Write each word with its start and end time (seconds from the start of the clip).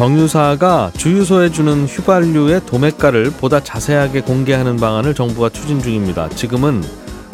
정유사가 0.00 0.92
주유소에 0.96 1.52
주는 1.52 1.84
휘발유의 1.84 2.64
도매가를 2.64 3.32
보다 3.32 3.60
자세하게 3.60 4.22
공개하는 4.22 4.78
방안을 4.78 5.14
정부가 5.14 5.50
추진 5.50 5.78
중입니다. 5.78 6.30
지금은 6.30 6.82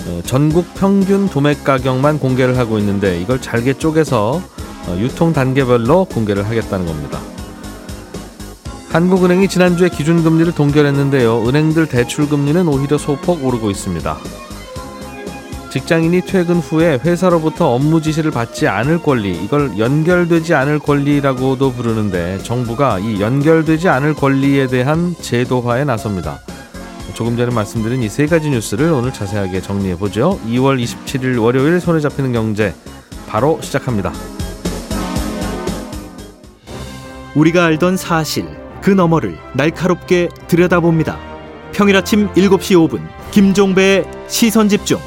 어, 0.07 0.21
전국 0.27 0.75
평균 0.75 1.29
도매 1.29 1.55
가격만 1.55 2.19
공개를 2.19 2.59
하고 2.59 2.81
있는데 2.81 3.21
이걸 3.21 3.41
잘게 3.41 3.75
쪼개서 3.75 4.43
어, 4.89 4.97
유통 4.99 5.33
단계별로 5.33 6.07
공개를 6.07 6.45
하겠다는 6.45 6.87
겁니다. 6.87 7.21
한국은행이 8.89 9.47
지난주에 9.47 9.89
기준금리를 9.89 10.53
동결했는데요. 10.53 11.47
은행들 11.47 11.87
대출금리는 11.87 12.67
오히려 12.67 12.99
소폭 12.99 13.45
오르고 13.45 13.71
있습니다. 13.71 14.19
직장인이 15.71 16.23
퇴근 16.23 16.57
후에 16.57 16.99
회사로부터 17.05 17.75
업무 17.75 18.01
지시를 18.01 18.31
받지 18.31 18.67
않을 18.69 19.03
권리, 19.03 19.33
이걸 19.33 19.79
연결되지 19.79 20.55
않을 20.55 20.79
권리라고도 20.79 21.73
부르는데 21.73 22.39
정부가 22.43 22.99
이 22.99 23.21
연결되지 23.21 23.89
않을 23.89 24.15
권리에 24.15 24.69
대한 24.69 25.15
제도화에 25.21 25.85
나섭니다. 25.85 26.41
조금 27.15 27.37
전에 27.37 27.53
말씀드린 27.55 28.03
이 28.03 28.09
세 28.09 28.27
가지 28.27 28.51
뉴스를 28.51 28.91
오늘 28.93 29.13
자세하게 29.13 29.61
정리해 29.63 29.97
보죠. 29.97 30.39
2월 30.47 30.83
27일 30.83 31.41
월요일 31.43 31.81
손에 31.81 32.01
잡히는 32.01 32.33
경제 32.33 32.75
바로 33.27 33.59
시작합니다. 33.63 34.13
우리가 37.35 37.65
알던 37.67 37.97
사실 37.97 38.47
그 38.81 38.91
너머를 38.91 39.37
날카롭게 39.55 40.29
들여다봅니다. 40.47 41.19
평일 41.73 41.97
아침 41.97 42.29
7시 42.35 42.89
5분 42.89 43.01
김종배의 43.31 44.05
시선 44.29 44.69
집중. 44.69 44.99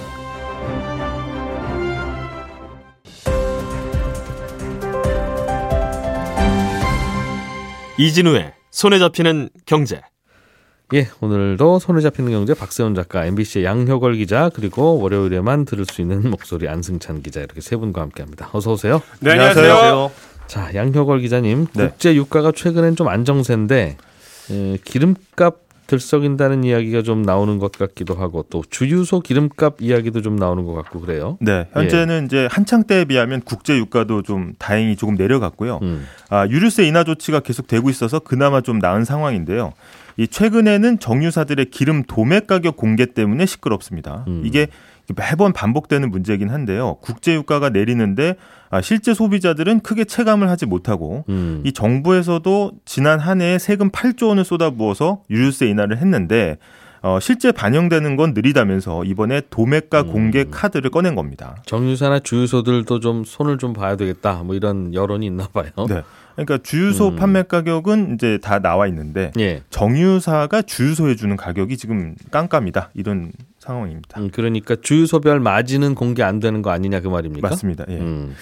이진우의 8.00 8.54
손에 8.72 8.98
잡히는 8.98 9.50
경제. 9.66 10.00
예, 10.94 11.10
오늘도 11.20 11.80
손에 11.80 12.00
잡히는 12.00 12.32
경제 12.32 12.54
박세훈 12.54 12.96
작가, 12.96 13.26
MBC의 13.26 13.66
양효걸 13.66 14.16
기자, 14.16 14.50
그리고 14.56 14.98
월요일에만 15.02 15.66
들을 15.66 15.84
수 15.84 16.00
있는 16.00 16.22
목소리 16.32 16.70
안승찬 16.70 17.22
기자 17.22 17.42
이렇게 17.42 17.60
세 17.60 17.76
분과 17.76 18.00
함께합니다. 18.00 18.52
어서 18.54 18.72
오세요. 18.72 19.02
네, 19.20 19.32
안녕하세요. 19.32 20.12
자, 20.48 20.74
양효걸 20.74 21.20
기자님, 21.20 21.68
네. 21.74 21.90
국제 21.90 22.16
유가가 22.16 22.54
최근엔 22.54 22.96
좀 22.96 23.10
안정세인데 23.10 23.98
에, 24.52 24.78
기름값 24.86 25.58
들썩인다는 25.90 26.64
이야기가 26.64 27.02
좀 27.02 27.24
나오는 27.24 27.58
것 27.58 27.72
같기도 27.72 28.14
하고 28.14 28.46
또 28.52 28.64
주유소 28.70 29.22
기름값 29.22 29.82
이야기도 29.82 30.22
좀 30.22 30.36
나오는 30.36 30.64
것 30.64 30.74
같고 30.74 31.02
그래요. 31.02 31.38
네, 31.42 31.68
현재는 31.74 32.26
이제 32.26 32.48
한창 32.52 32.84
때에 32.84 33.06
비하면 33.06 33.42
국제 33.42 33.76
유가도 33.76 34.22
좀 34.22 34.54
다행히 34.60 34.96
조금 34.96 35.16
내려갔고요. 35.16 35.80
음. 35.82 36.06
아, 36.30 36.48
유류세 36.48 36.86
인하 36.86 37.04
조치가 37.04 37.40
계속 37.40 37.66
되고 37.66 37.90
있어서 37.90 38.20
그나마 38.20 38.62
좀 38.62 38.78
나은 38.78 39.04
상황인데요. 39.04 39.74
이 40.18 40.28
최근에는 40.28 41.00
정유사들의 41.00 41.72
기름 41.72 42.04
도매 42.04 42.42
가격 42.42 42.78
공개 42.78 43.08
때문에 43.08 43.48
시끄럽습니다. 43.48 44.26
음. 44.28 44.44
이게 44.46 44.68
매번 45.16 45.54
반복되는 45.54 46.10
문제이긴 46.12 46.50
한데요. 46.50 46.98
국제 47.02 47.34
유가가 47.34 47.70
내리는데 47.70 48.36
아, 48.70 48.82
실제 48.82 49.14
소비자들은 49.14 49.82
크게 49.82 50.06
체감을 50.06 50.50
하지 50.50 50.66
못하고 50.66 51.26
음. 51.30 51.62
이 51.66 51.72
정부에서도 51.72 52.72
지난 52.86 53.20
한 53.20 53.42
해에 53.42 53.58
세금 53.58 53.90
8조 53.90 54.28
원을 54.30 54.46
쏟아부어서 54.46 55.24
유류세 55.30 55.68
인하를 55.68 55.98
했는데 55.98 56.58
어, 57.02 57.20
실제 57.22 57.52
반영되는 57.52 58.16
건 58.18 58.34
느리다면서 58.34 59.06
이번에 59.06 59.42
도매가 59.50 60.02
음. 60.02 60.12
공개 60.12 60.46
카드를 60.50 60.92
꺼낸 60.92 61.16
겁니다. 61.16 61.56
정유사나 61.66 62.20
주유소들도 62.20 63.00
좀 63.00 63.24
손을 63.24 63.58
좀 63.58 63.74
봐야 63.74 63.96
되겠다. 63.96 64.44
뭐 64.44 64.56
이런 64.56 64.94
여론이 64.94 65.26
있나 65.26 65.48
봐요. 65.48 65.72
네. 65.88 66.04
그러니까 66.46 66.60
주유소 66.64 67.10
음. 67.10 67.16
판매 67.16 67.44
가격은 67.44 68.16
이제 68.16 68.40
다 68.42 68.60
나와 68.60 68.88
있는데 68.88 69.32
예. 69.40 69.62
정유사가 69.70 70.62
주유소에 70.62 71.16
주는 71.16 71.36
가격이 71.36 71.78
지금 71.78 72.16
깜깜이다 72.32 72.92
이런 72.94 73.32
상황입니다. 73.60 74.20
음, 74.20 74.30
그러니까 74.32 74.76
주유소별 74.82 75.40
마진은 75.40 75.96
공개 75.96 76.24
안 76.24 76.40
되는 76.40 76.62
거 76.62 76.72
아니냐 76.72 77.02
그 77.02 77.08
말입니까? 77.08 77.50
맞습니다. 77.50 77.86
예. 77.90 77.98
음. 77.98 78.34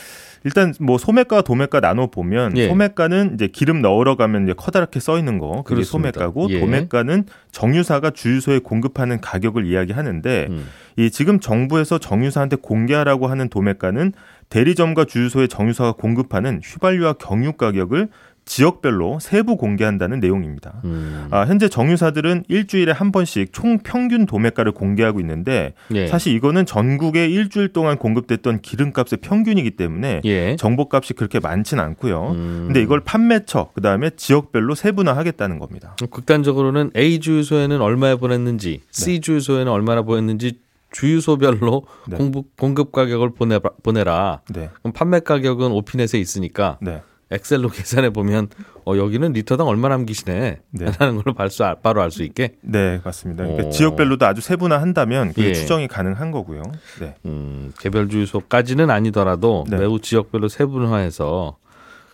일단 0.43 0.73
뭐 0.79 0.97
소매가 0.97 1.41
도매가 1.41 1.81
나눠 1.81 2.07
보면 2.07 2.55
예. 2.57 2.67
소매가는 2.67 3.33
이제 3.33 3.47
기름 3.47 3.81
넣으러 3.81 4.15
가면 4.15 4.43
이제 4.43 4.53
커다랗게 4.53 4.99
써 4.99 5.17
있는 5.17 5.39
거 5.39 5.63
그게 5.63 5.75
그렇습니다. 5.75 6.19
소매가고 6.19 6.47
예. 6.51 6.59
도매가는 6.59 7.25
정유사가 7.51 8.11
주유소에 8.11 8.59
공급하는 8.59 9.19
가격을 9.19 9.65
이야기하는데 9.65 10.47
음. 10.49 10.67
이 10.95 11.09
지금 11.11 11.39
정부에서 11.39 11.97
정유사한테 11.97 12.57
공개하라고 12.57 13.27
하는 13.27 13.49
도매가는 13.49 14.13
대리점과 14.49 15.05
주유소에 15.05 15.47
정유사가 15.47 15.93
공급하는 15.93 16.61
휘발유와 16.63 17.13
경유 17.13 17.53
가격을 17.53 18.09
지역별로 18.47 19.19
세부 19.19 19.57
공개한다는 19.57 20.21
내용입니다. 20.21 20.81
음. 20.85 21.27
아, 21.31 21.41
현재 21.41 21.67
정유사들은 21.67 22.45
일주일에 22.47 22.93
한 22.93 23.11
번씩 23.11 23.51
총 23.51 23.79
평균 23.79 24.25
도매가를 24.25 24.71
공개하고 24.71 25.19
있는데 25.19 25.73
예. 25.93 26.07
사실 26.07 26.33
이거는 26.33 26.65
전국에 26.65 27.27
일주일 27.27 27.73
동안 27.73 27.97
공급됐던 27.97 28.61
기름값의 28.61 29.19
평균이기 29.21 29.71
때문에 29.71 30.21
예. 30.23 30.55
정보값이 30.55 31.13
그렇게 31.13 31.39
많진 31.41 31.79
않고요. 31.79 32.31
음. 32.31 32.63
근데 32.67 32.81
이걸 32.81 33.01
판매처 33.01 33.71
그다음에 33.73 34.11
지역별로 34.15 34.75
세분화하겠다는 34.75 35.59
겁니다. 35.59 35.97
극단적으로는 36.09 36.91
A 36.95 37.19
주유소에는 37.19 37.81
얼마에 37.81 38.15
보냈는지, 38.15 38.79
C 38.91 39.19
주유소에는 39.19 39.69
얼마나 39.69 40.03
보냈는지 40.03 40.59
주유소별로 40.91 41.83
네. 42.07 42.17
공급, 42.17 42.55
공급 42.57 42.91
가격을 42.91 43.31
보내, 43.33 43.59
보내라. 43.83 44.41
네. 44.53 44.69
그럼 44.81 44.93
판매 44.93 45.19
가격은 45.19 45.71
오피넷에 45.71 46.17
있으니까 46.19 46.77
네. 46.81 47.01
엑셀로 47.29 47.67
계산해 47.71 48.11
보면 48.11 48.47
어, 48.85 48.95
여기는 48.95 49.33
리터당 49.33 49.67
얼마 49.67 49.89
남기시네. 49.89 50.59
네. 50.71 50.85
라는 50.97 51.21
걸 51.21 51.33
바로, 51.33 51.49
알- 51.59 51.75
바로 51.81 52.01
알 52.01 52.09
수 52.09 52.23
있게. 52.23 52.55
네, 52.61 53.01
맞습니다. 53.03 53.43
그러니까 53.43 53.67
오. 53.67 53.71
지역별로도 53.71 54.25
아주 54.25 54.39
세분화한다면 54.41 55.33
그게 55.33 55.49
예. 55.49 55.53
추정이 55.53 55.87
가능한 55.89 56.31
거고요. 56.31 56.61
네. 57.01 57.15
음, 57.25 57.73
개별 57.79 58.07
주유소까지는 58.07 58.89
아니더라도 58.89 59.65
네. 59.69 59.77
매우 59.77 59.99
지역별로 59.99 60.47
세분화해서 60.47 61.57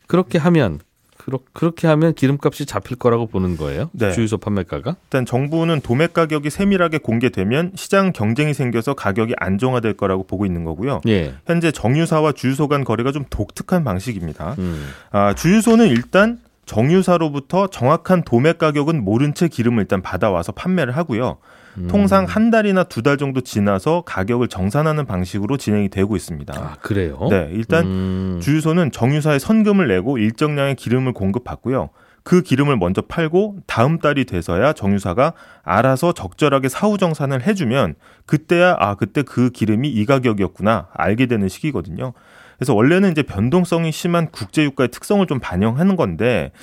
그렇게 0.08 0.40
하면 0.40 0.80
그렇, 1.26 1.40
그렇게 1.54 1.88
하면 1.88 2.14
기름값이 2.14 2.66
잡힐 2.66 2.98
거라고 2.98 3.28
보는 3.28 3.56
거예요. 3.56 3.90
네. 3.94 4.12
주유소 4.12 4.38
판매가가. 4.38 4.98
일단 5.06 5.26
정부는 5.26 5.80
도매 5.82 6.08
가격이 6.08 6.50
세밀하게 6.50 6.98
공개되면 6.98 7.72
시장 7.76 8.12
경쟁이 8.12 8.54
생겨서 8.54 8.94
가격이 8.94 9.34
안정화될 9.38 9.94
거라고 9.94 10.24
보고 10.24 10.46
있는 10.46 10.66
거고요. 10.66 11.00
예. 11.08 11.36
현재 11.46 11.72
정유사와 11.72 12.34
주유소 12.34 12.68
간 12.68 12.84
거래가 12.84 13.12
좀 13.14 13.24
독특한 13.30 13.86
방식입니다. 13.86 14.56
음. 14.60 14.90
아, 15.12 15.34
주유소는 15.34 15.88
일단 15.88 16.40
정유사로부터 16.66 17.68
정확한 17.68 18.24
도매 18.24 18.54
가격은 18.54 19.04
모른 19.04 19.34
채 19.34 19.48
기름을 19.48 19.84
일단 19.84 20.02
받아와서 20.02 20.52
판매를 20.52 20.96
하고요. 20.98 21.38
음. 21.78 21.88
통상 21.88 22.26
한 22.26 22.52
달이나 22.52 22.84
두 22.84 23.02
달 23.04 23.18
정도 23.18 23.42
지나서 23.42 24.04
가격을 24.06 24.48
정산하는 24.48 25.06
방식으로 25.06 25.58
진행이 25.58 25.90
되고 25.90 26.16
있습니다. 26.16 26.54
아, 26.58 26.76
그래요? 26.82 27.28
네, 27.30 27.50
일단 27.52 27.86
음. 27.86 28.40
주유소는 28.42 28.92
정유사에 28.92 29.40
선금을 29.40 29.88
내고 29.88 30.18
일정량의 30.18 30.76
기름을 30.76 31.14
공급받고요. 31.14 31.90
그 32.24 32.42
기름을 32.42 32.78
먼저 32.78 33.02
팔고 33.02 33.58
다음 33.68 34.00
달이 34.00 34.24
돼서야 34.24 34.72
정유사가 34.72 35.34
알아서 35.62 36.14
적절하게 36.14 36.70
사후 36.70 36.98
정산을 36.98 37.46
해주면 37.46 37.96
그때야 38.26 38.78
아 38.80 38.96
그때 38.96 39.24
그 39.24 39.50
기름이 39.50 39.90
이 39.90 40.06
가격이었구나 40.06 40.88
알게 40.94 41.26
되는 41.26 41.50
시기거든요. 41.50 42.14
그래서 42.64 42.74
원래는 42.76 43.12
이제 43.12 43.24
변동성이 43.24 43.92
심한 43.92 44.28
국제유가의 44.32 44.88
특성을 44.88 45.26
좀 45.28 45.40
반영하는 45.42 45.98
건데 45.98 46.54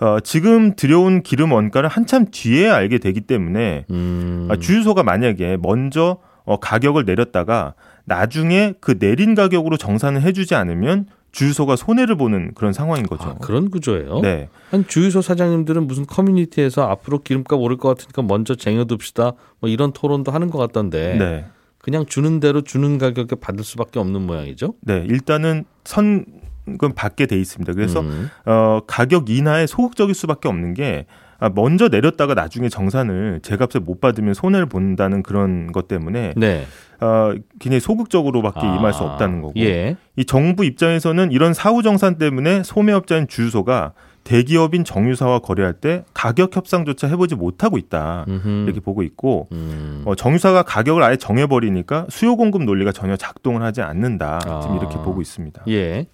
어, 0.00 0.20
지금 0.20 0.76
들여온 0.76 1.24
기름 1.24 1.50
원가를 1.50 1.88
한참 1.88 2.26
뒤에 2.30 2.68
알게 2.68 2.98
되기 2.98 3.20
때문에 3.20 3.84
음. 3.90 4.46
아, 4.48 4.56
주유소가 4.56 5.02
만약에 5.02 5.56
먼저 5.60 6.18
어, 6.44 6.58
가격을 6.60 7.06
내렸다가 7.06 7.74
나중에 8.04 8.74
그 8.80 9.00
내린 9.00 9.34
가격으로 9.34 9.76
정산을 9.76 10.22
해주지 10.22 10.54
않으면 10.54 11.06
주유소가 11.32 11.74
손해를 11.74 12.16
보는 12.16 12.52
그런 12.54 12.72
상황인 12.72 13.04
거죠. 13.06 13.30
아, 13.30 13.34
그런 13.40 13.68
구조예요? 13.68 14.20
네, 14.20 14.48
한 14.70 14.86
주유소 14.86 15.22
사장님들은 15.22 15.88
무슨 15.88 16.06
커뮤니티에서 16.06 16.88
앞으로 16.88 17.18
기름값 17.18 17.58
오를 17.58 17.76
것 17.76 17.88
같으니까 17.88 18.22
먼저 18.22 18.54
쟁여둡시다. 18.54 19.32
뭐 19.60 19.68
이런 19.68 19.92
토론도 19.92 20.30
하는 20.30 20.50
것 20.50 20.58
같던데. 20.58 21.16
네, 21.18 21.46
그냥 21.88 22.04
주는 22.04 22.38
대로 22.38 22.60
주는 22.60 22.98
가격에 22.98 23.36
받을 23.36 23.64
수밖에 23.64 23.98
없는 23.98 24.20
모양이죠. 24.26 24.74
네. 24.82 25.06
일단은 25.08 25.64
선금 25.84 26.92
받게 26.94 27.24
돼 27.24 27.40
있습니다. 27.40 27.72
그래서 27.72 28.00
음. 28.00 28.28
어, 28.44 28.80
가격 28.86 29.30
인하에 29.30 29.66
소극적일 29.66 30.14
수밖에 30.14 30.48
없는 30.48 30.74
게 30.74 31.06
아, 31.38 31.48
먼저 31.48 31.88
내렸다가 31.88 32.34
나중에 32.34 32.68
정산을 32.68 33.40
제값을 33.42 33.80
못 33.80 34.02
받으면 34.02 34.34
손해를 34.34 34.66
본다는 34.66 35.22
그런 35.22 35.72
것 35.72 35.88
때문에 35.88 36.34
네. 36.36 36.66
어, 37.00 37.32
굉장히 37.58 37.80
소극적으로밖에 37.80 38.66
아, 38.66 38.76
임할 38.76 38.92
수 38.92 39.04
없다는 39.04 39.40
거고 39.40 39.54
예. 39.56 39.96
이 40.16 40.26
정부 40.26 40.66
입장에서는 40.66 41.32
이런 41.32 41.54
사후 41.54 41.82
정산 41.82 42.18
때문에 42.18 42.64
소매업자인 42.64 43.28
주유소가 43.28 43.94
대기업인 44.28 44.84
정유사와 44.84 45.38
거래할 45.38 45.72
때 45.72 46.04
가격 46.12 46.54
협상조차 46.54 47.06
해보지 47.06 47.34
못하고 47.34 47.78
있다 47.78 48.26
음흠. 48.28 48.64
이렇게 48.66 48.78
보고 48.78 49.02
있고 49.02 49.48
음. 49.52 50.02
어, 50.04 50.14
정유사가 50.14 50.64
가격을 50.64 51.02
아예 51.02 51.16
정해버리니까 51.16 52.08
수요 52.10 52.36
공급 52.36 52.64
논리가 52.64 52.92
전혀 52.92 53.16
작동을 53.16 53.62
하지 53.62 53.80
않는다 53.80 54.38
지금 54.40 54.76
아. 54.76 54.78
이렇게 54.78 54.98
보고 54.98 55.22
있습니다. 55.22 55.62
예. 55.68 56.08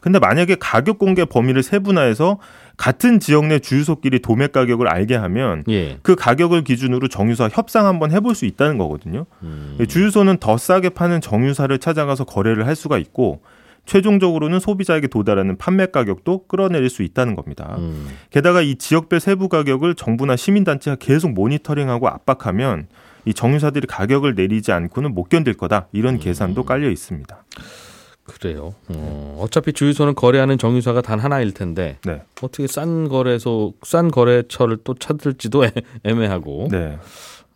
근데 0.00 0.20
만약에 0.20 0.56
가격 0.60 0.98
공개 0.98 1.24
범위를 1.24 1.64
세분화해서 1.64 2.38
같은 2.76 3.18
지역 3.18 3.46
내 3.46 3.58
주유소끼리 3.58 4.20
도매 4.20 4.46
가격을 4.46 4.86
알게 4.86 5.16
하면 5.16 5.64
예. 5.68 5.98
그 6.02 6.14
가격을 6.14 6.62
기준으로 6.62 7.08
정유사 7.08 7.48
협상 7.50 7.86
한번 7.86 8.12
해볼 8.12 8.36
수 8.36 8.44
있다는 8.44 8.78
거거든요. 8.78 9.26
음. 9.42 9.76
주유소는 9.88 10.36
더 10.36 10.56
싸게 10.56 10.90
파는 10.90 11.20
정유사를 11.20 11.76
찾아가서 11.78 12.24
거래를 12.24 12.66
할 12.68 12.76
수가 12.76 12.98
있고 12.98 13.40
최종적으로는 13.86 14.60
소비자에게 14.60 15.08
도달하는 15.08 15.56
판매 15.56 15.86
가격도 15.86 16.46
끌어내릴 16.46 16.88
수 16.88 17.02
있다는 17.02 17.34
겁니다. 17.36 17.76
음. 17.78 18.08
게다가 18.30 18.62
이 18.62 18.76
지역별 18.76 19.20
세부 19.20 19.48
가격을 19.48 19.94
정부나 19.94 20.36
시민단체가 20.36 20.96
계속 20.98 21.32
모니터링하고 21.32 22.08
압박하면 22.08 22.86
이 23.26 23.34
정유사들이 23.34 23.86
가격을 23.86 24.34
내리지 24.34 24.72
않고는 24.72 25.14
못 25.14 25.28
견딜 25.28 25.54
거다 25.54 25.88
이런 25.92 26.18
계산도 26.18 26.64
깔려 26.64 26.90
있습니다. 26.90 27.44
그래요. 28.24 28.74
어, 28.88 29.38
어차피 29.42 29.74
주유소는 29.74 30.14
거래하는 30.14 30.56
정유사가 30.56 31.02
단 31.02 31.20
하나일 31.20 31.52
텐데 31.52 31.98
네, 32.06 32.22
어떻게 32.40 32.66
싼 32.66 33.06
거래소 33.08 33.74
싼 33.82 34.10
거래처를 34.10 34.78
또 34.82 34.94
찾을지도 34.94 35.66
애- 35.66 35.72
애매하고. 36.04 36.68
네. 36.70 36.98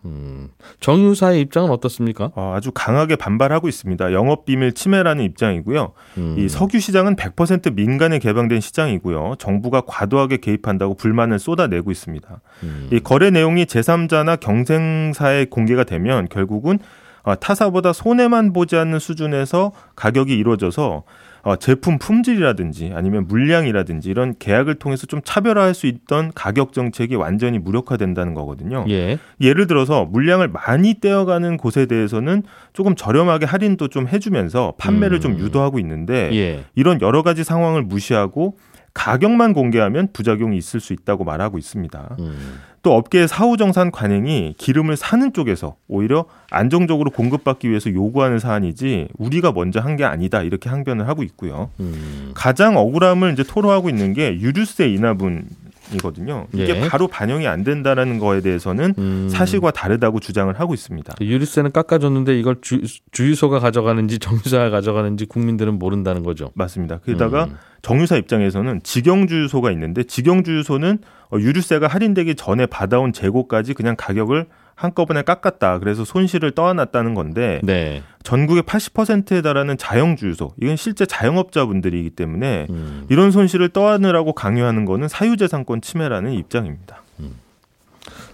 음. 0.04 0.48
정유사의 0.80 1.40
입장은 1.40 1.70
어떻습니까? 1.70 2.30
어, 2.34 2.54
아주 2.56 2.70
강하게 2.72 3.16
반발하고 3.16 3.68
있습니다. 3.68 4.12
영업 4.12 4.44
비밀 4.44 4.72
침해라는 4.72 5.24
입장이고요. 5.24 5.92
음. 6.18 6.36
이 6.38 6.48
석유 6.48 6.78
시장은 6.78 7.16
100% 7.16 7.74
민간에 7.74 8.18
개방된 8.18 8.60
시장이고요. 8.60 9.36
정부가 9.38 9.82
과도하게 9.86 10.38
개입한다고 10.38 10.94
불만을 10.94 11.38
쏟아내고 11.38 11.90
있습니다. 11.90 12.40
음. 12.62 12.88
이 12.92 13.00
거래 13.00 13.30
내용이 13.30 13.64
제3자나 13.64 14.38
경쟁사에 14.40 15.46
공개가 15.46 15.84
되면 15.84 16.28
결국은 16.28 16.78
어, 17.24 17.34
타사보다 17.34 17.92
손해만 17.92 18.52
보지 18.52 18.76
않는 18.76 19.00
수준에서 19.00 19.72
가격이 19.96 20.32
이루어져서 20.32 21.02
어, 21.42 21.56
제품 21.56 21.98
품질이라든지 21.98 22.92
아니면 22.94 23.26
물량이라든지 23.26 24.08
이런 24.10 24.34
계약을 24.38 24.76
통해서 24.76 25.06
좀 25.06 25.20
차별화할 25.24 25.74
수 25.74 25.86
있던 25.86 26.32
가격 26.34 26.72
정책이 26.72 27.14
완전히 27.14 27.58
무력화된다는 27.58 28.34
거거든요. 28.34 28.84
예. 28.88 29.18
예를 29.40 29.66
들어서 29.66 30.04
물량을 30.04 30.48
많이 30.48 30.94
떼어가는 30.94 31.56
곳에 31.56 31.86
대해서는 31.86 32.42
조금 32.72 32.94
저렴하게 32.94 33.46
할인도 33.46 33.88
좀 33.88 34.08
해주면서 34.08 34.74
판매를 34.78 35.18
음. 35.18 35.20
좀 35.20 35.38
유도하고 35.38 35.78
있는데 35.78 36.30
예. 36.32 36.64
이런 36.74 37.00
여러 37.00 37.22
가지 37.22 37.44
상황을 37.44 37.82
무시하고 37.82 38.56
가격만 38.94 39.52
공개하면 39.52 40.08
부작용이 40.12 40.56
있을 40.56 40.80
수 40.80 40.92
있다고 40.92 41.24
말하고 41.24 41.58
있습니다. 41.58 42.16
음. 42.18 42.58
또 42.82 42.94
업계의 42.94 43.26
사후정산 43.28 43.90
관행이 43.90 44.54
기름을 44.56 44.96
사는 44.96 45.32
쪽에서 45.32 45.76
오히려 45.88 46.24
안정적으로 46.50 47.10
공급받기 47.10 47.68
위해서 47.68 47.92
요구하는 47.92 48.38
사안이지 48.38 49.08
우리가 49.18 49.52
먼저 49.52 49.80
한 49.80 49.96
게 49.96 50.04
아니다 50.04 50.42
이렇게 50.42 50.68
항변을 50.70 51.08
하고 51.08 51.22
있고요. 51.24 51.70
음. 51.80 52.30
가장 52.34 52.76
억울함을 52.76 53.32
이제 53.32 53.42
토로하고 53.42 53.88
있는 53.88 54.12
게 54.12 54.38
유류세 54.40 54.88
인하분 54.90 55.44
이거든요. 55.92 56.46
이게 56.52 56.82
예. 56.82 56.88
바로 56.88 57.06
반영이 57.08 57.46
안 57.46 57.64
된다라는 57.64 58.18
거에 58.18 58.40
대해서는 58.40 58.94
음. 58.98 59.28
사실과 59.30 59.70
다르다고 59.70 60.20
주장을 60.20 60.52
하고 60.58 60.74
있습니다. 60.74 61.14
유류세는 61.20 61.72
깎아줬는데 61.72 62.38
이걸 62.38 62.56
주, 62.60 62.80
주유소가 63.12 63.58
가져가는지 63.58 64.18
정유사가 64.18 64.70
가져가는지 64.70 65.26
국민들은 65.26 65.78
모른다는 65.78 66.22
거죠. 66.22 66.50
맞습니다. 66.54 66.98
게다가 67.04 67.44
음. 67.44 67.56
정유사 67.82 68.16
입장에서는 68.16 68.80
직영주유소가 68.82 69.70
있는데 69.72 70.02
직영주유소는 70.02 70.98
어, 71.30 71.38
유류세가 71.38 71.86
할인되기 71.86 72.34
전에 72.34 72.66
받아온 72.66 73.12
재고까지 73.12 73.74
그냥 73.74 73.94
가격을 73.96 74.46
한꺼번에 74.74 75.22
깎았다. 75.22 75.80
그래서 75.80 76.04
손실을 76.04 76.52
떠안았다는 76.52 77.14
건데 77.14 77.60
네. 77.64 78.02
전국의 78.28 78.62
80%에 78.64 79.40
달하는 79.40 79.78
자영 79.78 80.16
주유소 80.16 80.52
이건 80.60 80.76
실제 80.76 81.06
자영업자분들이기 81.06 82.10
때문에 82.10 82.66
음. 82.68 83.06
이런 83.08 83.30
손실을 83.30 83.70
떠안으라고 83.70 84.34
강요하는 84.34 84.84
거는 84.84 85.08
사유재산권 85.08 85.80
침해라는 85.80 86.34
입장입니다. 86.34 87.02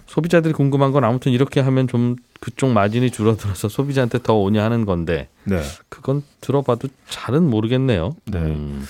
소비자들이 0.05 0.53
궁금한 0.53 0.91
건 0.91 1.05
아무튼 1.05 1.31
이렇게 1.31 1.61
하면 1.61 1.87
좀 1.87 2.17
그쪽 2.41 2.71
마진이 2.71 3.09
줄어들어서 3.09 3.69
소비자한테 3.69 4.19
더 4.21 4.35
오냐 4.35 4.63
하는 4.65 4.85
건데 4.85 5.29
네. 5.45 5.61
그건 5.87 6.23
들어봐도 6.41 6.89
잘은 7.07 7.49
모르겠네요. 7.49 8.17
네. 8.25 8.39
음. 8.39 8.85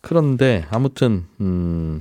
그런데 0.00 0.66
아무튼 0.70 1.24
음, 1.40 2.00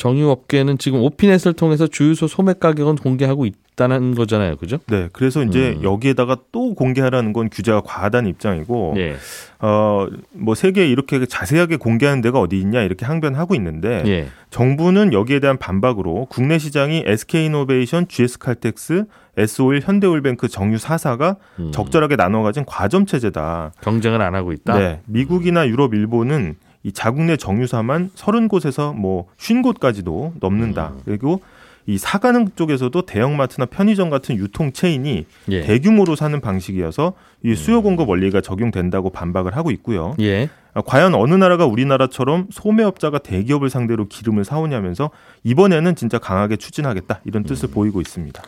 정유업계는 0.00 0.78
지금 0.78 1.02
오피넷을 1.02 1.52
통해서 1.52 1.86
주유소 1.86 2.26
소매 2.26 2.54
가격은 2.54 2.96
공개하고 2.96 3.44
있다는 3.44 4.14
거잖아요, 4.14 4.56
그죠? 4.56 4.78
네. 4.88 5.10
그래서 5.12 5.44
이제 5.44 5.76
음. 5.76 5.82
여기에다가 5.82 6.38
또 6.52 6.74
공개하라는 6.74 7.34
건 7.34 7.50
규제가 7.50 7.82
과하다는 7.82 8.30
입장이고 8.30 8.94
예, 8.96 9.16
어, 9.58 10.08
뭐 10.32 10.54
세계에 10.54 10.88
이렇게 10.88 11.26
자세하게 11.26 11.76
공개하는 11.76 12.22
데가 12.22 12.40
어디 12.40 12.58
있냐 12.58 12.80
이렇게 12.80 13.04
항변하고 13.04 13.54
있는데 13.56 14.02
예, 14.06 14.28
정부는 14.48 15.12
여기에 15.12 15.40
대한 15.40 15.58
반박으로 15.58 16.28
국내 16.30 16.58
시장이 16.58 17.04
SK이노베이션, 17.06 18.08
GS칼텍스, 18.08 19.04
SO일, 19.36 19.82
현대오일뱅크 19.84 20.48
정유 20.48 20.76
4사가 20.78 21.36
음. 21.58 21.72
적절하게 21.72 22.16
나눠 22.16 22.42
가진 22.42 22.64
과점 22.64 23.04
체제다. 23.04 23.72
경쟁을 23.82 24.22
안 24.22 24.34
하고 24.34 24.52
있다. 24.52 24.78
네. 24.78 25.00
미국이나 25.04 25.68
유럽, 25.68 25.92
일본은 25.92 26.56
이 26.82 26.92
자국 26.92 27.22
내 27.24 27.36
정유사만 27.36 28.10
30곳에서 28.14 28.94
뭐 28.94 29.26
50곳까지도 29.38 30.32
넘는다. 30.40 30.92
음. 30.94 31.02
그리고 31.04 31.42
이 31.86 31.98
사가능 31.98 32.50
쪽에서도 32.56 33.02
대형마트나 33.02 33.66
편의점 33.66 34.10
같은 34.10 34.36
유통 34.36 34.72
체인이 34.72 35.26
예, 35.48 35.60
대규모로 35.62 36.14
사는 36.14 36.40
방식이어서 36.40 37.14
이 37.42 37.54
수요 37.54 37.82
공급 37.82 38.08
원리가 38.08 38.40
적용된다고 38.40 39.10
반박을 39.10 39.56
하고 39.56 39.70
있고요. 39.70 40.14
예, 40.20 40.48
아, 40.72 40.82
과연 40.82 41.14
어느 41.14 41.34
나라가 41.34 41.66
우리나라처럼 41.66 42.48
소매업자가 42.50 43.18
대기업을 43.18 43.70
상대로 43.70 44.06
기름을 44.06 44.44
사오냐면서 44.44 45.10
이번에는 45.42 45.96
진짜 45.96 46.18
강하게 46.18 46.56
추진하겠다 46.56 47.20
이런 47.24 47.42
뜻을 47.42 47.70
음. 47.70 47.72
보이고 47.72 48.00
있습니다. 48.00 48.42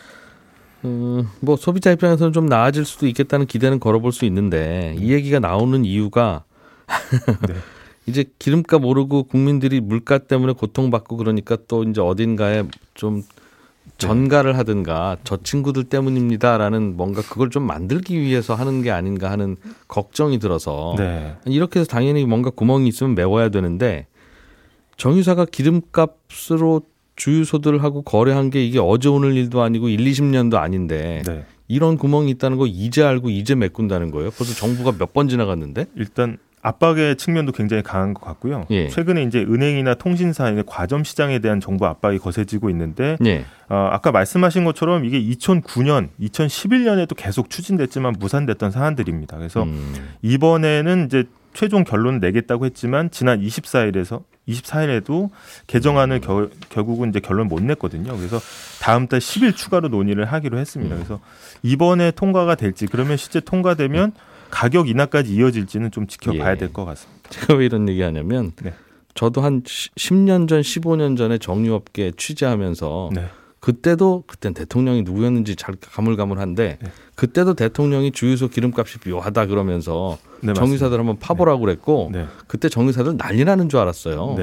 음, 0.84 1.28
뭐 1.40 1.56
소비자 1.56 1.90
입장에서는 1.90 2.32
좀 2.32 2.46
나아질 2.46 2.84
수도 2.84 3.06
있겠다는 3.06 3.46
기대는 3.46 3.80
걸어볼 3.80 4.12
수 4.12 4.24
있는데 4.24 4.94
이 4.98 5.12
얘기가 5.12 5.38
나오는 5.38 5.84
이유가 5.84 6.44
네. 7.46 7.54
이제 8.06 8.24
기름값 8.38 8.84
오르고 8.84 9.24
국민들이 9.24 9.80
물가 9.80 10.18
때문에 10.18 10.54
고통받고 10.54 11.16
그러니까 11.16 11.56
또 11.68 11.84
이제 11.84 12.00
어딘가에 12.00 12.64
좀 12.94 13.22
전가를 13.98 14.58
하든가 14.58 15.18
저 15.24 15.36
친구들 15.36 15.84
때문입니다라는 15.84 16.96
뭔가 16.96 17.22
그걸 17.22 17.50
좀 17.50 17.64
만들기 17.66 18.20
위해서 18.20 18.54
하는 18.54 18.82
게 18.82 18.90
아닌가 18.90 19.30
하는 19.30 19.56
걱정이 19.88 20.38
들어서 20.38 20.94
네. 20.98 21.36
이렇게 21.46 21.80
해서 21.80 21.88
당연히 21.88 22.24
뭔가 22.24 22.50
구멍이 22.50 22.88
있으면 22.88 23.14
메워야 23.14 23.48
되는데 23.50 24.06
정유사가 24.96 25.44
기름값으로 25.46 26.82
주유소들하고 27.16 28.02
거래한 28.02 28.50
게 28.50 28.64
이게 28.64 28.78
어제 28.80 29.08
오늘 29.08 29.36
일도 29.36 29.62
아니고 29.62 29.88
1, 29.88 29.98
20년도 29.98 30.56
아닌데 30.56 31.22
네. 31.26 31.44
이런 31.68 31.96
구멍이 31.96 32.30
있다는 32.32 32.56
거 32.58 32.66
이제 32.66 33.02
알고 33.02 33.30
이제 33.30 33.54
메꾼다는 33.54 34.10
거예요. 34.10 34.30
벌써 34.30 34.54
정부가 34.54 34.92
몇 34.98 35.12
번 35.12 35.28
지나갔는데. 35.28 35.86
일단 35.96 36.38
압박의 36.64 37.16
측면도 37.16 37.50
굉장히 37.52 37.82
강한 37.82 38.14
것 38.14 38.24
같고요. 38.24 38.66
예. 38.70 38.88
최근에 38.88 39.24
이제 39.24 39.40
은행이나 39.40 39.94
통신사의 39.94 40.62
과점 40.66 41.02
시장에 41.02 41.40
대한 41.40 41.58
정부 41.60 41.86
압박이 41.86 42.18
거세지고 42.18 42.70
있는데 42.70 43.16
예. 43.26 43.44
어, 43.68 43.88
아까 43.90 44.12
말씀하신 44.12 44.64
것처럼 44.64 45.04
이게 45.04 45.20
2009년, 45.20 46.08
2011년에도 46.20 47.14
계속 47.16 47.50
추진됐지만 47.50 48.14
무산됐던 48.18 48.70
사안들입니다. 48.70 49.36
그래서 49.38 49.64
음. 49.64 49.94
이번에는 50.22 51.06
이제 51.06 51.24
최종 51.52 51.84
결론을 51.84 52.20
내겠다고 52.20 52.64
했지만 52.66 53.10
지난 53.10 53.40
24일에서 53.40 54.22
24일에도 54.48 55.30
개정안을 55.66 56.20
겨- 56.20 56.48
결국은 56.68 57.10
이제 57.10 57.20
결론 57.20 57.48
못 57.48 57.62
냈거든요. 57.62 58.16
그래서 58.16 58.38
다음 58.80 59.06
달 59.06 59.20
10일 59.20 59.54
추가로 59.56 59.88
논의를 59.88 60.24
하기로 60.24 60.58
했습니다. 60.58 60.94
그래서 60.96 61.20
이번에 61.62 62.10
통과가 62.12 62.54
될지 62.54 62.86
그러면 62.86 63.16
실제 63.16 63.40
통과되면 63.40 64.12
가격 64.52 64.88
인하까지 64.88 65.34
이어질지는 65.34 65.90
좀 65.90 66.06
지켜봐야 66.06 66.52
예. 66.52 66.56
될것 66.56 66.86
같습니다. 66.86 67.30
제가 67.30 67.54
왜 67.54 67.64
이런 67.64 67.88
얘기하냐면 67.88 68.52
네. 68.62 68.74
저도 69.14 69.40
한 69.40 69.62
10년 69.62 70.46
전, 70.46 70.60
15년 70.60 71.16
전에 71.16 71.38
정유업계 71.38 72.12
취재하면서 72.16 73.10
네. 73.14 73.26
그때도 73.60 74.24
그땐 74.26 74.52
대통령이 74.52 75.02
누구였는지 75.02 75.56
잘 75.56 75.74
가물가물한데 75.80 76.78
네. 76.80 76.92
그때도 77.14 77.54
대통령이 77.54 78.10
주유소 78.12 78.48
기름값이 78.48 78.98
묘하다 79.08 79.46
그러면서 79.46 80.18
네, 80.42 80.52
정유사들 80.52 80.98
한번 80.98 81.18
파보라고 81.18 81.60
그랬고 81.60 82.10
네. 82.12 82.26
그때 82.46 82.68
정유사들 82.68 83.16
난리 83.16 83.44
나는 83.44 83.70
줄 83.70 83.80
알았어요. 83.80 84.34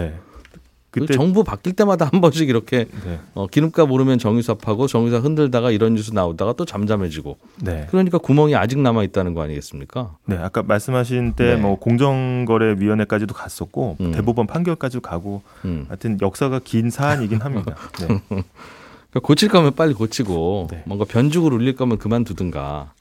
그 0.91 1.01
그때 1.01 1.13
정부 1.13 1.43
바뀔 1.43 1.74
때마다 1.74 2.10
한 2.12 2.19
번씩 2.19 2.50
이렇게 2.50 2.86
네. 3.05 3.19
어, 3.36 3.46
기름값 3.48 3.91
오르면 3.91 4.17
정유사파고 4.17 4.88
정유사 4.88 5.19
흔들다가 5.19 5.69
이런 5.69 5.93
뉴스 5.93 6.12
나오다가 6.13 6.53
또 6.53 6.65
잠잠해지고 6.65 7.38
네. 7.62 7.86
그러니까 7.91 8.17
구멍이 8.17 8.55
아직 8.55 8.79
남아 8.79 9.03
있다는 9.03 9.36
거 9.36 9.41
아니겠습니까? 9.43 10.15
네, 10.25 10.38
아까 10.38 10.63
말씀하신 10.63 11.34
때 11.34 11.55
네. 11.55 11.55
뭐 11.58 11.77
공정거래위원회까지도 11.77 13.34
갔었고 13.34 13.98
음. 14.01 14.12
대법원 14.12 14.48
판결까지도 14.48 15.01
가고 15.01 15.43
음. 15.65 15.86
하여튼 15.88 16.17
역사가 16.22 16.60
긴 16.63 16.89
사안이긴 16.89 17.41
합니다. 17.41 17.75
네. 18.00 18.08
그러니까 18.29 19.19
고칠 19.22 19.50
거면 19.50 19.74
빨리 19.75 19.93
고치고 19.93 20.67
네. 20.72 20.84
뭔가 20.86 21.05
변죽을 21.05 21.53
울릴 21.53 21.75
거면 21.75 21.98
그만두든가 21.98 22.93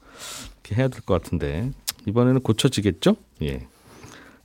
이렇게 0.63 0.75
해야 0.81 0.87
될 0.89 1.01
것 1.01 1.21
같은데 1.21 1.71
이번에는 2.07 2.41
고쳐지겠죠? 2.41 3.15
예. 3.43 3.67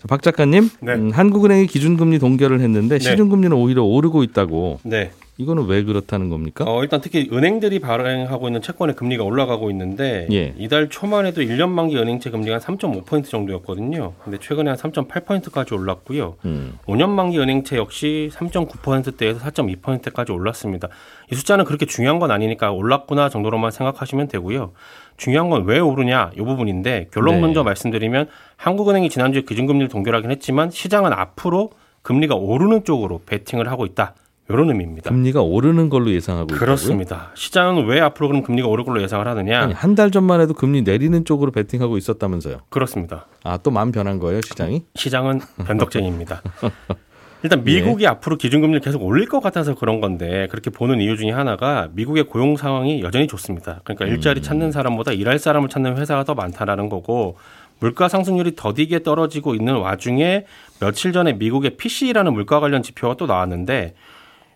자, 0.05 0.09
박 0.09 0.23
작가님, 0.23 0.69
네. 0.81 0.93
음, 0.93 1.11
한국은행이 1.11 1.67
기준금리 1.67 2.19
동결을 2.19 2.61
했는데 2.61 2.99
시중금리는 2.99 3.57
오히려 3.57 3.83
오르고 3.85 4.23
있다고. 4.23 4.81
네. 4.83 5.11
이거는 5.37 5.67
왜 5.67 5.83
그렇다는 5.83 6.29
겁니까? 6.29 6.65
어, 6.65 6.83
일단 6.83 7.01
특히 7.01 7.29
은행들이 7.33 7.81
발행하고 7.81 8.47
있는 8.47 8.63
채권의 8.63 8.95
금리가 8.95 9.25
올라가고 9.25 9.69
있는데 9.73 10.29
예. 10.31 10.55
이달 10.57 10.89
초만 10.89 11.27
해도 11.27 11.41
1년 11.41 11.71
만기 11.71 11.97
은행채 11.97 12.31
금리가 12.31 12.59
한3.5% 12.59 13.25
정도였거든요. 13.29 14.13
근데 14.23 14.39
최근에 14.39 14.71
한 14.71 14.79
3.8%까지 14.79 15.75
올랐고요. 15.75 16.37
음. 16.45 16.79
5년 16.87 17.09
만기 17.09 17.41
은행채 17.41 17.77
역시 17.77 18.31
3.9%대에서 18.33 19.41
4.2%까지 19.41 20.31
올랐습니다. 20.31 20.89
이 21.33 21.35
숫자는 21.35 21.65
그렇게 21.65 21.85
중요한 21.85 22.21
건 22.21 22.31
아니니까 22.31 22.71
올랐구나 22.71 23.29
정도로만 23.29 23.73
생각하시면 23.73 24.29
되고요. 24.29 24.71
중요한 25.17 25.51
건 25.51 25.65
왜 25.65 25.79
오르냐 25.79 26.31
이 26.37 26.41
부분인데 26.43 27.09
결론 27.13 27.37
네. 27.37 27.41
먼저 27.41 27.63
말씀드리면 27.63 28.29
한국은행이 28.57 29.09
지난주에 29.11 29.43
기준금리를 29.43 29.89
동결하긴 29.89 30.31
했지만 30.31 30.71
시장은 30.71 31.13
앞으로 31.13 31.71
금리가 32.03 32.35
오르는 32.35 32.85
쪽으로 32.85 33.21
베팅을 33.27 33.71
하고 33.71 33.87
있다. 33.87 34.15
이런 34.51 34.69
의미입니다. 34.69 35.09
금리가 35.09 35.41
오르는 35.41 35.89
걸로 35.89 36.11
예상하고 36.11 36.45
있다고요? 36.49 36.59
그렇습니다. 36.61 37.31
시장은 37.35 37.87
왜 37.87 37.99
앞으로 38.01 38.29
그럼 38.29 38.43
금리가 38.43 38.69
오를 38.69 38.85
걸로 38.85 39.01
예상을 39.03 39.27
하느냐? 39.27 39.71
한 39.75 39.95
달 39.95 40.11
전만 40.11 40.43
해도 40.43 40.53
금리 40.53 40.83
내리는 40.83 41.25
쪽으로 41.25 41.51
베팅하고 41.51 41.97
있었다면서요? 41.97 42.59
그렇습니다. 42.69 43.27
아 43.43 43.57
또 43.57 43.71
마음 43.71 43.91
변한 43.91 44.19
거예요 44.19 44.43
시장이? 44.43 44.85
시장은 44.97 45.41
변덕쟁이입니다. 45.67 46.43
일단 47.45 47.63
미국이 47.63 48.07
앞으로 48.07 48.37
기준금리를 48.37 48.81
계속 48.81 49.03
올릴 49.03 49.29
것 49.29 49.41
같아서 49.41 49.75
그런 49.75 50.01
건데 50.01 50.49
그렇게 50.51 50.71
보는 50.71 51.03
이유 51.03 51.15
중에 51.19 51.31
하나가 51.31 51.89
미국의 51.93 52.25
고용 52.25 52.57
상황이 52.57 53.03
여전히 53.03 53.27
좋습니다. 53.27 53.81
그러니까 53.85 54.07
일자리 54.07 54.41
찾는 54.41 54.73
사람보다 54.73 55.13
일할 55.13 55.39
사람을 55.39 55.69
찾는 55.69 55.99
회사가 55.99 56.25
더 56.25 56.35
많다라는 56.35 56.89
거고 56.89 57.37
물가 57.81 58.09
상승률이 58.09 58.57
더디게 58.57 59.03
떨어지고 59.03 59.55
있는 59.55 59.77
와중에 59.77 60.47
며칠 60.81 61.13
전에 61.13 61.35
미국의 61.35 61.77
PC라는 61.77 62.33
물가 62.33 62.61
관련 62.61 62.83
지표가 62.83 63.17
또 63.17 63.27
나왔는데 63.27 63.93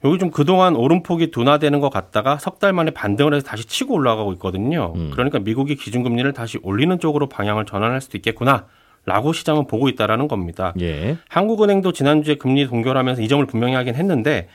여기 0.04 0.18
좀 0.18 0.30
그동안 0.30 0.75
오름폭이 0.75 1.30
둔화되는 1.30 1.80
것 1.80 1.90
같다가 1.90 2.38
석 2.38 2.59
달 2.59 2.73
만에 2.73 2.90
반등을 2.92 3.35
해서 3.35 3.47
다시 3.47 3.66
치고 3.66 3.92
올라가고 3.95 4.33
있거든요. 4.35 4.95
음. 4.97 5.11
그러니까 5.12 5.38
미국이 5.40 5.76
기준금리를 5.76 6.33
다시 6.33 6.59
올리는 6.62 6.99
쪽으로 6.99 7.28
방향을 7.28 7.66
전환할 7.66 8.00
수도 8.00 8.16
있겠구나. 8.16 8.64
라고 9.09 9.33
시장은 9.33 9.67
보고 9.67 9.88
있다라는 9.88 10.29
겁니다. 10.29 10.75
예. 10.81 11.17
한국은행도 11.29 11.93
지난주에 11.93 12.37
금리 12.37 12.67
동결하면서 12.67 13.23
이 13.23 13.29
점을 13.29 13.45
분명히 13.47 13.75
하긴 13.75 13.95
했는데 13.95 14.49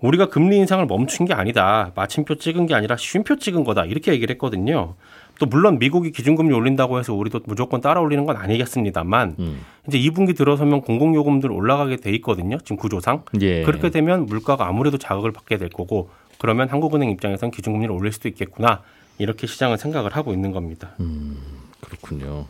우리가 0.00 0.26
금리 0.26 0.56
인상을 0.58 0.84
멈춘 0.86 1.26
게 1.26 1.34
아니다. 1.34 1.92
마침표 1.94 2.36
찍은 2.36 2.66
게 2.66 2.74
아니라 2.74 2.96
쉼표 2.96 3.36
찍은 3.36 3.64
거다. 3.64 3.84
이렇게 3.84 4.12
얘기를 4.12 4.32
했거든요. 4.34 4.94
또 5.38 5.46
물론 5.46 5.78
미국이 5.78 6.10
기준금리 6.10 6.54
올린다고 6.54 6.98
해서 6.98 7.14
우리도 7.14 7.40
무조건 7.44 7.80
따라 7.80 8.00
올리는 8.00 8.24
건 8.24 8.36
아니겠습니다만 8.36 9.36
음. 9.38 9.60
이제 9.86 9.98
2분기 9.98 10.36
들어서면 10.36 10.80
공공요금들 10.80 11.52
올라가게 11.52 11.96
돼 11.96 12.10
있거든요. 12.16 12.58
지금 12.58 12.76
구조상. 12.76 13.22
예. 13.40 13.62
그렇게 13.62 13.90
되면 13.90 14.26
물가가 14.26 14.66
아무래도 14.66 14.98
자극을 14.98 15.32
받게 15.32 15.58
될 15.58 15.68
거고 15.68 16.10
그러면 16.38 16.68
한국은행 16.68 17.10
입장에선 17.10 17.50
기준금리를 17.50 17.92
올릴 17.94 18.12
수도 18.12 18.28
있겠구나. 18.28 18.82
이렇게 19.18 19.46
시장은 19.46 19.76
생각을 19.76 20.14
하고 20.16 20.32
있는 20.32 20.52
겁니다. 20.52 20.90
그렇군요. 21.80 22.46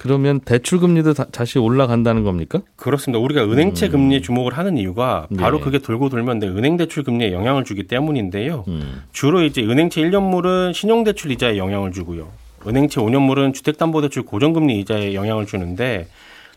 그러면 0.00 0.40
대출 0.40 0.80
금리도 0.80 1.12
다, 1.12 1.26
다시 1.30 1.58
올라간다는 1.58 2.24
겁니까? 2.24 2.62
그렇습니다. 2.76 3.18
우리가 3.18 3.44
은행채 3.44 3.90
금리에 3.90 4.22
주목을 4.22 4.56
하는 4.56 4.78
이유가 4.78 5.26
바로 5.36 5.58
네. 5.58 5.64
그게 5.64 5.78
돌고 5.78 6.08
돌면 6.08 6.38
내 6.38 6.48
은행 6.48 6.78
대출 6.78 7.02
금리에 7.02 7.32
영향을 7.32 7.64
주기 7.64 7.82
때문인데요. 7.82 8.64
음. 8.68 9.02
주로 9.12 9.42
이제 9.42 9.60
은행채 9.60 10.00
1년물은 10.00 10.72
신용대출 10.72 11.30
이자에 11.32 11.58
영향을 11.58 11.92
주고요. 11.92 12.28
은행채 12.66 12.98
5년물은 12.98 13.52
주택담보대출 13.52 14.22
고정금리 14.22 14.80
이자에 14.80 15.12
영향을 15.12 15.44
주는데 15.44 16.08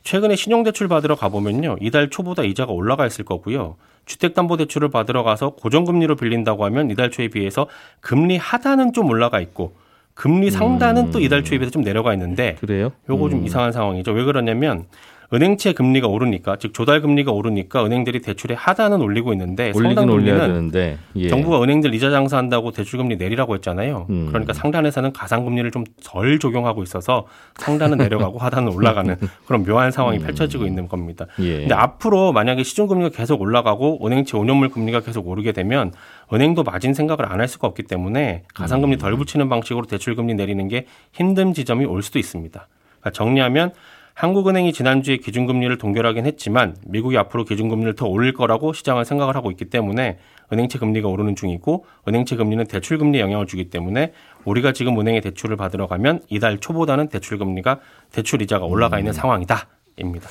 최근에 0.03 0.37
신용대출 0.37 0.87
받으러 0.87 1.15
가보면요. 1.17 1.79
이달 1.81 2.09
초보다 2.09 2.43
이자가 2.43 2.71
올라가 2.71 3.05
있을 3.05 3.25
거고요. 3.25 3.75
주택담보대출을 4.05 4.89
받으러 4.89 5.23
가서 5.23 5.49
고정금리로 5.49 6.15
빌린다고 6.15 6.63
하면 6.63 6.91
이달 6.91 7.11
초에 7.11 7.27
비해서 7.27 7.67
금리 7.99 8.37
하단은 8.37 8.93
좀 8.93 9.09
올라가 9.09 9.41
있고 9.41 9.75
금리 10.13 10.51
상단은 10.51 11.11
또 11.11 11.19
이달 11.19 11.43
초에 11.43 11.57
비해서 11.57 11.71
좀 11.71 11.83
내려가 11.83 12.13
있는데 12.13 12.55
그래요? 12.59 12.91
요거 13.09 13.29
좀 13.29 13.39
음. 13.39 13.45
이상한 13.45 13.71
상황이죠. 13.71 14.11
왜 14.11 14.23
그러냐면 14.23 14.85
은행채 15.33 15.73
금리가 15.73 16.07
오르니까 16.07 16.57
즉 16.57 16.73
조달 16.73 17.01
금리가 17.01 17.31
오르니까 17.31 17.85
은행들이 17.85 18.21
대출의 18.21 18.57
하단은 18.57 19.01
올리고 19.01 19.31
있는데 19.33 19.71
상단 19.73 20.07
금리는 20.07 20.71
예. 21.15 21.27
정부가 21.29 21.61
은행들 21.61 21.93
이자 21.93 22.09
장사한다고 22.09 22.71
대출 22.71 22.97
금리 22.97 23.15
내리라고 23.17 23.55
했잖아요. 23.55 24.07
음. 24.09 24.27
그러니까 24.27 24.53
상단에서는 24.53 25.13
가상 25.13 25.45
금리를 25.45 25.69
좀 25.71 25.83
덜 26.03 26.39
적용하고 26.39 26.83
있어서 26.83 27.27
상단은 27.55 27.97
내려가고 27.97 28.37
하단은 28.39 28.71
올라가는 28.73 29.15
그런 29.45 29.63
묘한 29.63 29.91
상황이 29.91 30.19
펼쳐지고 30.19 30.65
있는 30.65 30.87
겁니다. 30.87 31.27
음. 31.39 31.43
예. 31.45 31.59
근데 31.59 31.75
앞으로 31.75 32.31
만약에 32.33 32.63
시중 32.63 32.87
금리가 32.87 33.09
계속 33.09 33.41
올라가고 33.41 34.05
은행채 34.05 34.37
5년물 34.37 34.71
금리가 34.71 35.01
계속 35.01 35.27
오르게 35.27 35.51
되면 35.51 35.91
은행도 36.31 36.63
마진 36.63 36.93
생각을 36.93 37.31
안 37.31 37.43
할 37.43 37.49
수가 37.49 37.67
없기 37.67 37.83
때문에 37.83 38.43
가상 38.53 38.79
금리 38.79 38.97
덜 38.97 39.17
붙이는 39.17 39.49
방식으로 39.49 39.85
대출 39.85 40.15
금리 40.15 40.33
내리는 40.33 40.65
게 40.69 40.85
힘든 41.11 41.53
지점이 41.53 41.83
올 41.85 42.01
수도 42.01 42.19
있습니다. 42.19 42.67
그러니까 43.01 43.09
정리하면 43.11 43.71
한국은행이 44.13 44.73
지난주에 44.73 45.17
기준금리를 45.17 45.75
동결하긴 45.77 46.25
했지만 46.25 46.75
미국이 46.85 47.17
앞으로 47.17 47.45
기준금리를 47.45 47.95
더 47.95 48.05
올릴 48.07 48.33
거라고 48.33 48.71
시장은 48.73 49.05
생각을 49.05 49.35
하고 49.35 49.49
있기 49.51 49.65
때문에 49.65 50.19
은행채 50.51 50.77
금리가 50.77 51.07
오르는 51.07 51.35
중이고 51.35 51.85
은행채 52.07 52.35
금리는 52.35 52.65
대출 52.67 52.99
금리에 52.99 53.21
영향을 53.21 53.47
주기 53.47 53.69
때문에 53.69 54.13
우리가 54.45 54.71
지금 54.71 54.99
은행에 54.99 55.19
대출을 55.21 55.57
받으러 55.57 55.87
가면 55.87 56.21
이달 56.29 56.59
초보다는 56.59 57.07
대출 57.07 57.39
금리가 57.39 57.79
대출 58.11 58.41
이자가 58.43 58.65
올라가 58.65 58.99
있는 58.99 59.13
상황이다입니다. 59.13 60.29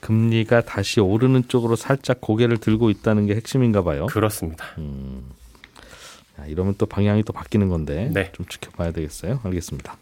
금리가 0.00 0.62
다시 0.62 1.00
오르는 1.00 1.48
쪽으로 1.48 1.76
살짝 1.76 2.20
고개를 2.20 2.58
들고 2.58 2.88
있다는 2.88 3.26
게 3.26 3.34
핵심인가 3.34 3.82
봐요. 3.82 4.06
그렇습니다. 4.06 4.64
야, 6.40 6.46
이러면 6.46 6.76
또 6.78 6.86
방향이 6.86 7.24
또 7.24 7.32
바뀌는 7.32 7.68
건데 7.68 8.10
네. 8.14 8.30
좀 8.32 8.46
지켜봐야 8.46 8.92
되겠어요. 8.92 9.40
알겠습니다. 9.42 9.96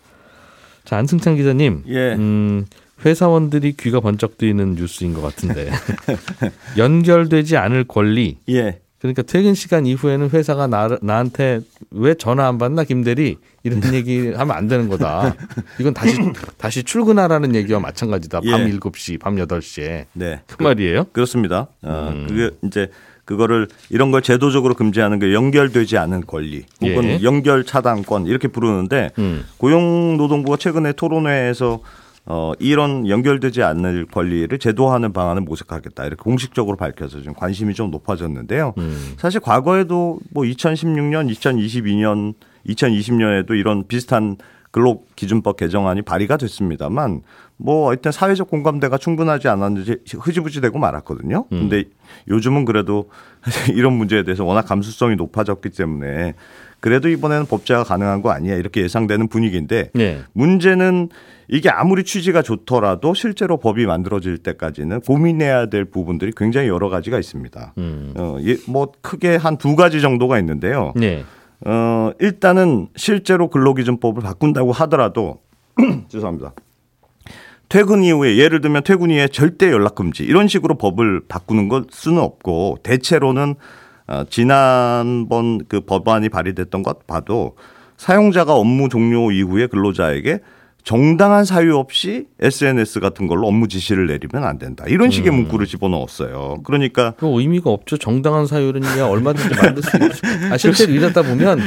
자 0.84 0.96
안승찬 0.96 1.36
기자님, 1.36 1.84
예. 1.88 2.14
음, 2.14 2.66
회사원들이 3.04 3.74
귀가 3.78 4.00
번쩍 4.00 4.38
뜨이는 4.38 4.74
뉴스인 4.74 5.14
것 5.14 5.22
같은데 5.22 5.70
연결되지 6.76 7.56
않을 7.56 7.84
권리. 7.84 8.38
예. 8.48 8.80
그러니까 9.00 9.22
퇴근 9.22 9.54
시간 9.54 9.86
이후에는 9.86 10.28
회사가 10.28 10.66
나, 10.66 10.98
나한테 11.00 11.60
왜 11.90 12.14
전화 12.14 12.46
안 12.46 12.58
받나 12.58 12.84
김대리 12.84 13.38
이런 13.62 13.94
얘기 13.94 14.30
하면 14.30 14.56
안 14.56 14.68
되는 14.68 14.90
거다. 14.90 15.34
이건 15.80 15.94
다시 15.94 16.18
다시 16.58 16.82
출근하라는 16.82 17.54
얘기와 17.54 17.80
마찬가지다. 17.80 18.42
밤 18.42 18.60
예. 18.60 18.70
7시, 18.72 19.18
밤 19.18 19.36
8시에. 19.36 20.04
네. 20.12 20.42
그 20.46 20.62
말이에요? 20.62 21.06
그렇습니다. 21.12 21.68
어, 21.82 22.12
음. 22.12 22.26
그게 22.28 22.50
이제 22.62 22.90
그거를 23.24 23.68
이런 23.88 24.10
걸 24.10 24.22
제도적으로 24.22 24.74
금지하는 24.74 25.18
게 25.18 25.32
연결되지 25.32 25.96
않은 25.96 26.26
권리 26.26 26.64
혹은 26.82 27.04
예. 27.04 27.22
연결 27.22 27.64
차단권 27.64 28.26
이렇게 28.26 28.48
부르는데 28.48 29.10
음. 29.18 29.44
고용노동부가 29.58 30.58
최근에 30.58 30.92
토론회에서 30.92 31.80
어, 32.26 32.52
이런 32.58 33.08
연결되지 33.08 33.62
않을 33.62 34.06
권리를 34.06 34.56
제도화하는 34.58 35.12
방안을 35.12 35.42
모색하겠다 35.42 36.04
이렇게 36.04 36.22
공식적으로 36.22 36.76
밝혀서 36.76 37.22
좀 37.22 37.34
관심이 37.34 37.74
좀 37.74 37.90
높아졌는데요. 37.90 38.74
음. 38.78 39.14
사실 39.16 39.40
과거에도 39.40 40.20
뭐 40.30 40.44
2016년, 40.44 41.32
2022년, 41.34 42.34
2020년에도 42.66 43.58
이런 43.58 43.86
비슷한 43.86 44.36
근로기준법 44.70 45.56
개정안이 45.56 46.02
발의가 46.02 46.36
됐습니다만 46.36 47.22
뭐 47.56 47.92
일단 47.92 48.12
사회적 48.12 48.48
공감대가 48.48 48.98
충분하지 48.98 49.48
않았는지 49.48 49.98
흐지부지되고 50.18 50.78
말았거든요. 50.78 51.46
근데 51.48 51.84
요즘은 52.28 52.64
그래도 52.64 53.10
이런 53.74 53.94
문제에 53.94 54.22
대해서 54.22 54.44
워낙 54.44 54.62
감수성이 54.62 55.16
높아졌기 55.16 55.70
때문에 55.70 56.34
그래도 56.80 57.08
이번에는 57.08 57.46
법제화 57.46 57.84
가능한 57.84 58.22
거 58.22 58.30
아니야 58.30 58.56
이렇게 58.56 58.82
예상되는 58.82 59.28
분위기인데 59.28 59.90
네. 59.94 60.20
문제는 60.32 61.08
이게 61.48 61.68
아무리 61.68 62.04
취지가 62.04 62.42
좋더라도 62.42 63.12
실제로 63.14 63.56
법이 63.58 63.84
만들어질 63.86 64.38
때까지는 64.38 65.00
고민해야 65.00 65.66
될 65.66 65.84
부분들이 65.84 66.32
굉장히 66.36 66.68
여러 66.68 66.88
가지가 66.88 67.18
있습니다. 67.18 67.74
음. 67.78 68.14
어, 68.16 68.36
예, 68.42 68.56
뭐 68.66 68.92
크게 69.00 69.36
한 69.36 69.56
두 69.58 69.76
가지 69.76 70.00
정도가 70.00 70.38
있는데요. 70.38 70.92
네. 70.96 71.24
어, 71.66 72.12
일단은 72.20 72.88
실제로 72.96 73.48
근로기준법을 73.48 74.22
바꾼다고 74.22 74.72
하더라도 74.72 75.40
죄송합니다. 76.08 76.54
퇴근 77.68 78.02
이후에 78.02 78.36
예를 78.36 78.60
들면 78.60 78.82
퇴근 78.84 79.10
이후에 79.10 79.28
절대 79.28 79.70
연락 79.70 79.94
금지 79.94 80.24
이런 80.24 80.48
식으로 80.48 80.76
법을 80.76 81.22
바꾸는 81.28 81.68
걸 81.68 81.84
수는 81.90 82.20
없고 82.20 82.78
대체로는 82.82 83.54
어, 84.10 84.24
지난번 84.28 85.64
그 85.68 85.80
법안이 85.80 86.30
발의됐던 86.30 86.82
것 86.82 87.06
봐도 87.06 87.56
사용자가 87.96 88.54
업무 88.54 88.88
종료 88.88 89.30
이후에 89.30 89.68
근로자에게 89.68 90.40
정당한 90.84 91.44
사유 91.44 91.76
없이 91.76 92.26
SNS 92.40 93.00
같은 93.00 93.26
걸로 93.26 93.46
업무 93.46 93.68
지시를 93.68 94.06
내리면 94.06 94.44
안 94.48 94.58
된다. 94.58 94.84
이런 94.88 95.10
식의 95.10 95.30
문구를 95.32 95.66
집어넣었어요. 95.66 96.58
그러니까 96.64 97.14
그 97.18 97.26
의미가 97.28 97.70
없죠. 97.70 97.96
정당한 97.96 98.46
사유는야 98.46 99.06
얼마든지 99.06 99.54
만들 99.54 99.82
수 99.82 99.96
있죠. 99.96 100.52
아, 100.52 100.56
실제로 100.56 100.92
일하다 100.92 101.22
보면 101.22 101.60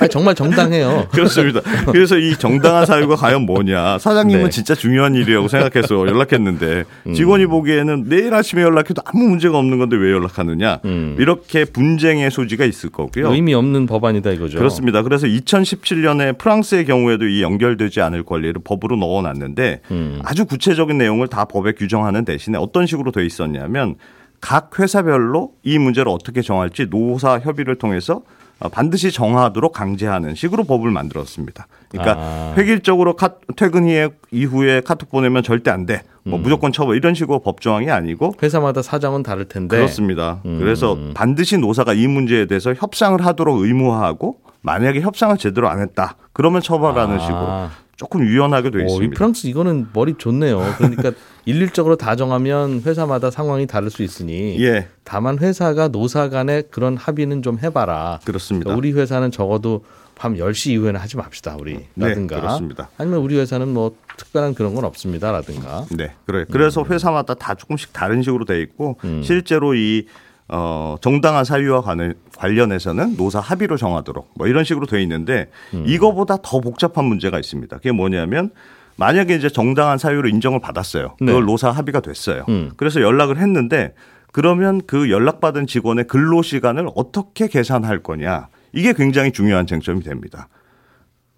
아, 0.00 0.06
정말 0.08 0.34
정당해요. 0.34 1.08
그렇습니다. 1.12 1.60
그래서 1.92 2.16
이 2.18 2.36
정당한 2.36 2.86
사유가 2.86 3.16
과연 3.16 3.42
뭐냐. 3.42 3.98
사장님은 3.98 4.44
네. 4.44 4.50
진짜 4.50 4.74
중요한 4.74 5.14
일이라고 5.14 5.48
생각해서 5.48 6.06
연락했는데 6.06 6.84
음. 7.06 7.14
직원이 7.14 7.46
보기에는 7.46 8.04
내일 8.08 8.34
아침에 8.34 8.62
연락해도 8.62 9.02
아무 9.04 9.28
문제가 9.28 9.58
없는 9.58 9.78
건데 9.78 9.96
왜 9.96 10.12
연락하느냐. 10.12 10.80
음. 10.84 11.16
이렇게 11.18 11.64
분쟁의 11.64 12.30
소지가 12.30 12.64
있을 12.64 12.90
거고요. 12.90 13.32
의미 13.32 13.54
없는 13.54 13.86
법안이다 13.86 14.30
이거죠. 14.32 14.58
그렇습니다. 14.58 15.02
그래서 15.02 15.26
2017년에 15.26 16.38
프랑스의 16.38 16.84
경우에도 16.84 17.26
이 17.26 17.42
연결되지 17.42 18.00
않을 18.00 18.22
권리를 18.24 18.59
법으로 18.64 18.96
넣어놨는데 18.96 19.80
음. 19.90 20.20
아주 20.24 20.44
구체적인 20.46 20.98
내용을 20.98 21.28
다 21.28 21.44
법에 21.44 21.72
규정하는 21.72 22.24
대신에 22.24 22.58
어떤 22.58 22.86
식으로 22.86 23.12
돼 23.12 23.24
있었냐면 23.24 23.96
각 24.40 24.78
회사별로 24.78 25.52
이 25.62 25.78
문제를 25.78 26.10
어떻게 26.10 26.42
정할지 26.42 26.86
노사 26.88 27.38
협의를 27.38 27.76
통해서 27.76 28.22
어, 28.60 28.68
반드시 28.68 29.10
정하도록 29.10 29.72
강제하는 29.72 30.34
식으로 30.34 30.64
법을 30.64 30.90
만들었습니다. 30.90 31.66
그러니까 31.88 32.16
아. 32.18 32.54
획일적으로 32.56 33.16
카, 33.16 33.36
퇴근 33.56 33.86
이후에, 33.86 34.10
이후에 34.30 34.80
카톡 34.82 35.10
보내면 35.10 35.42
절대 35.42 35.70
안 35.70 35.86
돼. 35.86 36.02
뭐 36.24 36.38
음. 36.38 36.42
무조건 36.42 36.70
처벌 36.70 36.96
이런 36.96 37.14
식으로 37.14 37.38
법 37.38 37.62
조항이 37.62 37.90
아니고 37.90 38.34
회사마다 38.42 38.82
사정은 38.82 39.22
다를 39.22 39.46
텐데. 39.46 39.76
그렇습니다. 39.76 40.42
음. 40.44 40.58
그래서 40.58 40.98
반드시 41.14 41.56
노사가 41.56 41.94
이 41.94 42.06
문제에 42.06 42.44
대해서 42.44 42.74
협상을 42.74 43.24
하도록 43.24 43.58
의무화하고 43.58 44.40
만약에 44.60 45.00
협상을 45.00 45.36
제대로 45.38 45.70
안 45.70 45.80
했다. 45.80 46.16
그러면 46.34 46.60
처벌하는 46.60 47.16
아. 47.16 47.18
식으로 47.18 47.68
조금 48.00 48.24
유연하게 48.24 48.70
되어 48.70 48.80
오, 48.80 48.84
이 48.84 48.86
있습니다. 48.86 49.14
프랑스 49.14 49.46
이거는 49.46 49.88
머리 49.92 50.14
좋네요. 50.16 50.74
그러니까 50.78 51.12
일률적으로 51.44 51.96
다 51.96 52.16
정하면 52.16 52.80
회사마다 52.80 53.30
상황이 53.30 53.66
다를 53.66 53.90
수 53.90 54.02
있으니 54.02 54.58
예, 54.64 54.88
다만 55.04 55.38
회사가 55.38 55.88
노사 55.88 56.30
간에 56.30 56.62
그런 56.70 56.96
합의는 56.96 57.42
좀 57.42 57.58
해봐라. 57.62 58.20
그렇습니다. 58.24 58.74
우리 58.74 58.92
회사는 58.92 59.30
적어도 59.30 59.84
밤 60.14 60.34
10시 60.34 60.70
이후에는 60.70 60.98
하지 60.98 61.18
맙시다. 61.18 61.56
우리. 61.60 61.74
네, 61.92 62.08
라든가. 62.08 62.40
그렇습니다. 62.40 62.88
아니면 62.96 63.20
우리 63.20 63.38
회사는 63.38 63.68
뭐 63.68 63.94
특별한 64.16 64.54
그런 64.54 64.74
건 64.74 64.86
없습니다. 64.86 65.30
라든가. 65.30 65.84
네, 65.90 66.14
그래. 66.24 66.46
그래서 66.50 66.82
회사마다 66.88 67.34
다 67.34 67.54
조금씩 67.54 67.92
다른 67.92 68.22
식으로 68.22 68.46
돼 68.46 68.62
있고 68.62 68.96
음. 69.04 69.22
실제로 69.22 69.74
이 69.74 70.06
어, 70.52 70.96
정당한 71.00 71.44
사유와 71.44 71.82
관을, 71.82 72.16
관련해서는 72.36 73.16
노사 73.16 73.38
합의로 73.38 73.76
정하도록 73.76 74.32
뭐 74.34 74.48
이런 74.48 74.64
식으로 74.64 74.86
돼 74.86 75.00
있는데 75.02 75.48
음. 75.74 75.84
이거보다 75.86 76.38
더 76.42 76.60
복잡한 76.60 77.04
문제가 77.04 77.38
있습니다. 77.38 77.76
그게 77.76 77.92
뭐냐면 77.92 78.50
만약에 78.96 79.36
이제 79.36 79.48
정당한 79.48 79.96
사유로 79.96 80.28
인정을 80.28 80.60
받았어요. 80.60 81.16
네. 81.20 81.26
그걸 81.26 81.44
노사 81.44 81.70
합의가 81.70 82.00
됐어요. 82.00 82.44
음. 82.48 82.72
그래서 82.76 83.00
연락을 83.00 83.38
했는데 83.38 83.94
그러면 84.32 84.82
그 84.86 85.10
연락받은 85.10 85.66
직원의 85.66 86.06
근로 86.08 86.42
시간을 86.42 86.88
어떻게 86.96 87.46
계산할 87.46 88.02
거냐. 88.02 88.48
이게 88.72 88.92
굉장히 88.92 89.32
중요한 89.32 89.66
쟁점이 89.66 90.02
됩니다. 90.02 90.48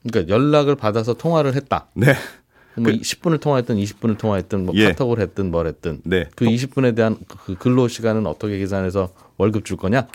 그러니까 0.08 0.34
연락을 0.34 0.74
받아서 0.74 1.14
통화를 1.14 1.54
했다. 1.54 1.86
네. 1.94 2.14
뭐 2.76 2.92
10분을 2.92 3.40
통화했든 3.40 3.76
20분을 3.76 4.18
통화했든 4.18 4.66
뭐 4.66 4.74
예. 4.76 4.88
카톡을 4.88 5.20
했든 5.20 5.50
뭘 5.50 5.66
했든 5.66 6.00
네. 6.04 6.26
그 6.34 6.44
20분에 6.44 6.94
대한 6.96 7.16
그 7.44 7.54
근로 7.54 7.88
시간은 7.88 8.26
어떻게 8.26 8.58
계산해서 8.58 9.10
월급 9.36 9.64
줄 9.64 9.76
거냐? 9.76 10.06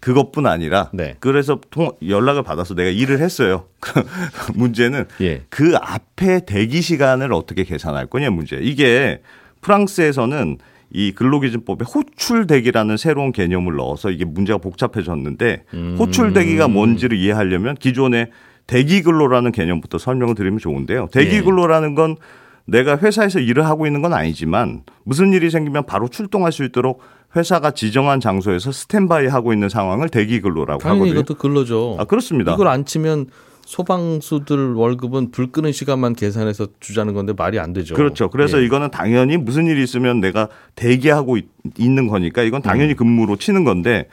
그것뿐 0.00 0.46
아니라 0.46 0.90
네. 0.92 1.16
그래서 1.20 1.60
통, 1.70 1.92
연락을 2.06 2.42
받아서 2.42 2.74
내가 2.74 2.90
일을 2.90 3.20
했어요. 3.20 3.66
그 3.78 4.02
문제는 4.54 5.06
예. 5.20 5.42
그 5.48 5.76
앞에 5.80 6.44
대기 6.44 6.82
시간을 6.82 7.32
어떻게 7.32 7.62
계산할 7.62 8.06
거냐 8.06 8.30
문제. 8.30 8.58
이게 8.60 9.22
프랑스에서는 9.60 10.58
이 10.94 11.12
근로기준법에 11.12 11.84
호출대기라는 11.84 12.96
새로운 12.96 13.32
개념을 13.32 13.76
넣어서 13.76 14.10
이게 14.10 14.24
문제가 14.24 14.58
복잡해졌는데 14.58 15.64
음. 15.72 15.96
호출대기가 15.98 16.68
뭔지를 16.68 17.16
이해하려면 17.16 17.76
기존의 17.76 18.28
대기 18.66 19.02
근로라는 19.02 19.52
개념부터 19.52 19.98
설명을 19.98 20.34
드리면 20.34 20.58
좋은데요. 20.58 21.08
예. 21.14 21.18
대기 21.18 21.42
근로라는 21.42 21.94
건 21.94 22.16
내가 22.64 22.96
회사에서 22.98 23.40
일을 23.40 23.66
하고 23.66 23.86
있는 23.86 24.02
건 24.02 24.12
아니지만 24.12 24.82
무슨 25.04 25.32
일이 25.32 25.50
생기면 25.50 25.84
바로 25.86 26.08
출동할 26.08 26.52
수 26.52 26.64
있도록 26.64 27.00
회사가 27.34 27.72
지정한 27.72 28.20
장소에서 28.20 28.72
스탠바이 28.72 29.26
하고 29.26 29.52
있는 29.52 29.68
상황을 29.68 30.08
대기 30.08 30.40
근로라고 30.40 30.80
당연히 30.80 31.00
하거든요. 31.00 31.20
이것도 31.20 31.34
근로죠. 31.38 31.96
아 31.98 32.04
그렇습니다. 32.04 32.52
이걸 32.54 32.68
안 32.68 32.84
치면 32.84 33.26
소방수들 33.64 34.74
월급은 34.74 35.30
불 35.30 35.50
끄는 35.50 35.72
시간만 35.72 36.14
계산해서 36.14 36.68
주자는 36.80 37.14
건데 37.14 37.32
말이 37.36 37.58
안 37.58 37.72
되죠. 37.72 37.94
그렇죠. 37.94 38.28
그래서 38.28 38.60
예. 38.60 38.64
이거는 38.64 38.90
당연히 38.90 39.36
무슨 39.36 39.66
일이 39.66 39.82
있으면 39.82 40.20
내가 40.20 40.48
대기하고 40.74 41.36
있, 41.38 41.46
는 41.78 42.06
거니까 42.06 42.42
이건 42.42 42.60
음. 42.60 42.62
당연히 42.62 42.94
근무로 42.94 43.36
치는 43.36 43.64
건데 43.64 44.08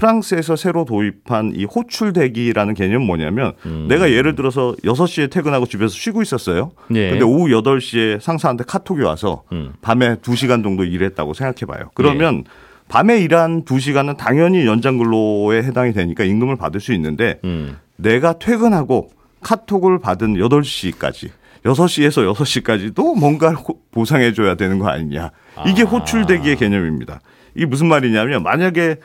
프랑스에서 0.00 0.56
새로 0.56 0.86
도입한 0.86 1.52
이 1.54 1.64
호출 1.66 2.14
대기라는 2.14 2.72
개념은 2.72 3.06
뭐냐면 3.06 3.52
음. 3.66 3.84
내가 3.86 4.10
예를 4.10 4.34
들어서 4.34 4.74
6시에 4.82 5.30
퇴근하고 5.30 5.66
집에서 5.66 5.88
쉬고 5.92 6.22
있었어요. 6.22 6.72
예. 6.94 7.10
근데 7.10 7.24
오후 7.24 7.48
8시에 7.48 8.18
상사한테 8.18 8.64
카톡이 8.66 9.02
와서 9.02 9.42
음. 9.52 9.74
밤에 9.82 10.16
2시간 10.16 10.62
정도 10.62 10.84
일했다고 10.84 11.34
생각해 11.34 11.66
봐요. 11.70 11.90
그러면 11.92 12.44
밤에 12.88 13.20
일한 13.20 13.64
2시간은 13.66 14.16
당연히 14.16 14.64
연장 14.64 14.96
근로에 14.96 15.62
해당이 15.64 15.92
되니까 15.92 16.24
임금을 16.24 16.56
받을 16.56 16.80
수 16.80 16.94
있는데 16.94 17.38
음. 17.44 17.76
내가 17.96 18.38
퇴근하고 18.38 19.10
카톡을 19.42 19.98
받은 20.00 20.34
8시까지 20.36 21.28
6시에서 21.66 22.32
6시까지도 22.34 23.18
뭔가를 23.18 23.58
호- 23.58 23.78
보상해 23.90 24.32
줘야 24.32 24.54
되는 24.54 24.78
거 24.78 24.88
아니냐. 24.88 25.30
이게 25.66 25.82
아. 25.82 25.84
호출대기의 25.84 26.56
개념입니다. 26.56 27.20
이게 27.54 27.66
무슨 27.66 27.88
말이냐면 27.88 28.42
만약에 28.42 28.96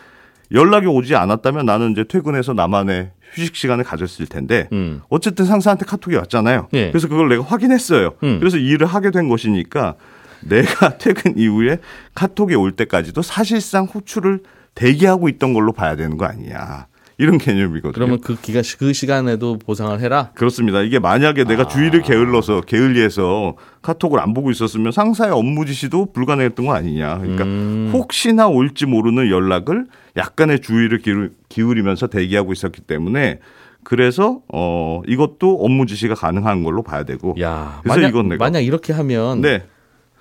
연락이 0.51 0.87
오지 0.87 1.15
않았다면 1.15 1.65
나는 1.65 1.91
이제 1.91 2.03
퇴근해서 2.03 2.53
나만의 2.53 3.11
휴식 3.33 3.55
시간을 3.55 3.83
가졌을 3.83 4.27
텐데 4.27 4.69
음. 4.71 5.01
어쨌든 5.09 5.45
상사한테 5.45 5.85
카톡이 5.85 6.15
왔잖아요. 6.15 6.69
예. 6.73 6.89
그래서 6.91 7.07
그걸 7.07 7.29
내가 7.29 7.43
확인했어요. 7.43 8.13
음. 8.23 8.39
그래서 8.39 8.57
일을 8.57 8.87
하게 8.87 9.11
된 9.11 9.27
것이니까 9.29 9.95
내가 10.41 10.97
퇴근 10.99 11.37
이후에 11.37 11.79
카톡이 12.13 12.55
올 12.55 12.71
때까지도 12.73 13.21
사실상 13.21 13.85
호출을 13.85 14.41
대기하고 14.75 15.29
있던 15.29 15.53
걸로 15.53 15.71
봐야 15.71 15.95
되는 15.95 16.17
거 16.17 16.25
아니냐. 16.25 16.87
이런 17.17 17.37
개념이거든요. 17.37 17.93
그러면 17.93 18.19
그 18.19 18.35
기간 18.41 18.61
그 18.77 18.91
시간에도 18.91 19.57
보상을 19.57 19.97
해라. 20.01 20.31
그렇습니다. 20.35 20.81
이게 20.81 20.99
만약에 20.99 21.45
내가 21.45 21.63
아. 21.63 21.67
주의를 21.67 22.01
게을러서 22.01 22.61
게을리해서 22.61 23.55
카톡을 23.81 24.19
안 24.19 24.33
보고 24.33 24.51
있었으면 24.51 24.91
상사의 24.91 25.31
업무 25.31 25.65
지시도 25.65 26.11
불가능했던 26.11 26.65
거 26.65 26.73
아니냐. 26.73 27.19
그러니까 27.19 27.43
음. 27.45 27.89
혹시나 27.93 28.47
올지 28.47 28.85
모르는 28.85 29.29
연락을 29.29 29.85
약간의 30.17 30.59
주의를 30.61 30.99
기울- 30.99 31.31
기울이면서 31.49 32.07
대기하고 32.07 32.51
있었기 32.51 32.81
때문에 32.81 33.39
그래서 33.83 34.41
어 34.51 35.01
이것도 35.07 35.59
업무 35.63 35.85
지시가 35.85 36.15
가능한 36.15 36.63
걸로 36.63 36.81
봐야 36.81 37.03
되고. 37.03 37.35
야, 37.39 37.79
그래서 37.83 37.95
만약 37.99 38.09
이건 38.09 38.29
내가 38.29 38.43
만약 38.43 38.59
이렇게 38.61 38.91
하면 38.93 39.41
네. 39.41 39.63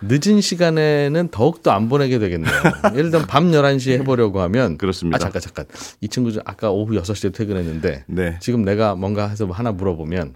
늦은 0.08 0.40
시간에는 0.40 1.28
더욱더 1.30 1.70
안 1.70 1.88
보내게 1.88 2.18
되겠네요. 2.18 2.52
예를 2.94 3.10
들면 3.10 3.26
밤 3.26 3.50
11시에 3.50 4.00
해보려고 4.00 4.40
하면 4.42 4.76
그렇습니다. 4.76 5.16
아 5.16 5.18
잠깐 5.18 5.40
잠깐 5.40 5.64
이 6.00 6.08
친구 6.08 6.32
좀 6.32 6.42
아까 6.44 6.70
오후 6.70 6.94
6시에 7.00 7.34
퇴근했는데 7.34 8.04
네. 8.06 8.38
지금 8.40 8.64
내가 8.64 8.94
뭔가 8.94 9.28
해서 9.28 9.46
뭐 9.46 9.54
하나 9.56 9.72
물어보면 9.72 10.34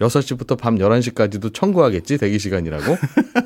6시부터 0.00 0.58
밤 0.58 0.76
11시까지도 0.76 1.54
청구하겠지 1.54 2.18
대기 2.18 2.38
시간이라고. 2.38 2.96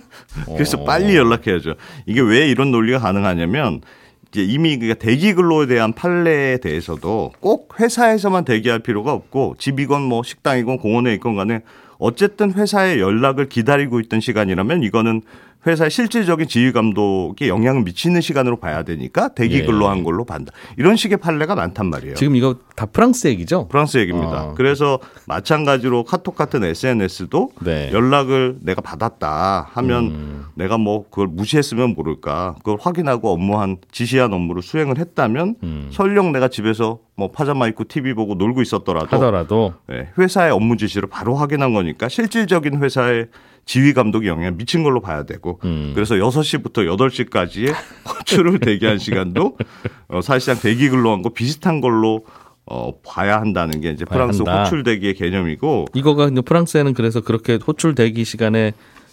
그래서 0.54 0.78
어. 0.78 0.84
빨리 0.84 1.16
연락해야죠. 1.16 1.74
이게 2.06 2.20
왜 2.20 2.48
이런 2.48 2.70
논리가 2.72 2.98
가능하냐면 2.98 3.82
이제 4.30 4.42
이미 4.42 4.78
그 4.78 4.94
대기 4.96 5.34
근로에 5.34 5.66
대한 5.66 5.92
판례에 5.92 6.58
대해서도 6.58 7.32
꼭 7.40 7.80
회사에서만 7.80 8.44
대기할 8.44 8.80
필요가 8.80 9.12
없고 9.12 9.56
집이건 9.58 10.02
뭐 10.02 10.22
식당이건 10.22 10.78
공원에 10.78 11.14
있건 11.14 11.36
간에 11.36 11.62
어쨌든 11.98 12.52
회사의 12.52 12.98
연락을 13.00 13.48
기다리고 13.48 14.00
있던 14.00 14.20
시간이라면 14.20 14.82
이거는 14.82 15.22
회사의 15.66 15.90
실질적인 15.90 16.48
지휘 16.48 16.72
감독에 16.72 17.48
영향을 17.48 17.82
미치는 17.82 18.20
시간으로 18.20 18.56
봐야 18.58 18.82
되니까 18.82 19.28
대기 19.28 19.56
예. 19.56 19.64
근로한 19.64 20.04
걸로 20.04 20.24
반다. 20.24 20.52
이런 20.78 20.96
식의 20.96 21.18
판례가 21.18 21.54
많단 21.54 21.86
말이에요. 21.90 22.14
지금 22.14 22.34
이거 22.34 22.56
다 22.76 22.86
프랑스 22.86 23.26
얘기죠? 23.28 23.68
프랑스 23.68 23.98
얘기입니다. 23.98 24.44
어. 24.44 24.54
그래서 24.54 24.98
마찬가지로 25.26 26.04
카톡 26.04 26.34
같은 26.34 26.64
SNS도 26.64 27.52
네. 27.62 27.90
연락을 27.92 28.56
내가 28.62 28.80
받았다 28.80 29.68
하면 29.72 30.04
음. 30.04 30.44
내가 30.54 30.78
뭐 30.78 31.04
그걸 31.10 31.26
무시했으면 31.28 31.94
모를까 31.94 32.54
그걸 32.58 32.78
확인하고 32.80 33.30
업무한 33.30 33.76
지시한 33.92 34.32
업무를 34.32 34.62
수행을 34.62 34.98
했다면 34.98 35.56
음. 35.62 35.88
설령 35.92 36.32
내가 36.32 36.48
집에서 36.48 37.00
뭐 37.16 37.30
파자마 37.30 37.66
입고 37.68 37.84
TV 37.86 38.14
보고 38.14 38.34
놀고 38.34 38.62
있었더라도 38.62 39.14
하더라도 39.16 39.74
예, 39.92 40.08
회사의 40.16 40.52
업무 40.52 40.78
지시를 40.78 41.08
바로 41.10 41.34
확인한 41.34 41.74
거니까 41.74 42.08
실질적인 42.08 42.82
회사의 42.82 43.26
지휘 43.70 43.92
감독의 43.92 44.28
영향 44.28 44.56
미친 44.56 44.82
걸로 44.82 45.00
봐야 45.00 45.22
되고 45.22 45.60
음. 45.62 45.92
그래서 45.94 46.16
6시부터 46.16 46.88
8시까지의 46.88 47.72
호출을 48.04 48.58
대기한 48.58 48.98
시간도 48.98 49.56
어, 50.08 50.20
사실상 50.22 50.60
대기 50.60 50.88
근로한 50.88 51.22
거 51.22 51.28
비슷한 51.28 51.80
걸로 51.80 52.26
어, 52.66 52.92
봐야 53.06 53.40
한다는 53.40 53.80
게 53.80 53.90
이제 53.90 54.04
프랑스 54.04 54.38
한다. 54.38 54.64
호출 54.64 54.82
대기의 54.82 55.14
개념이고 55.14 55.86
이거가 55.94 56.26
이제 56.26 56.40
프랑스에는 56.40 56.94
그래서 56.94 57.20
그렇게 57.20 57.60
호출 57.64 57.94
대기 57.94 58.24
시간에 58.24 58.72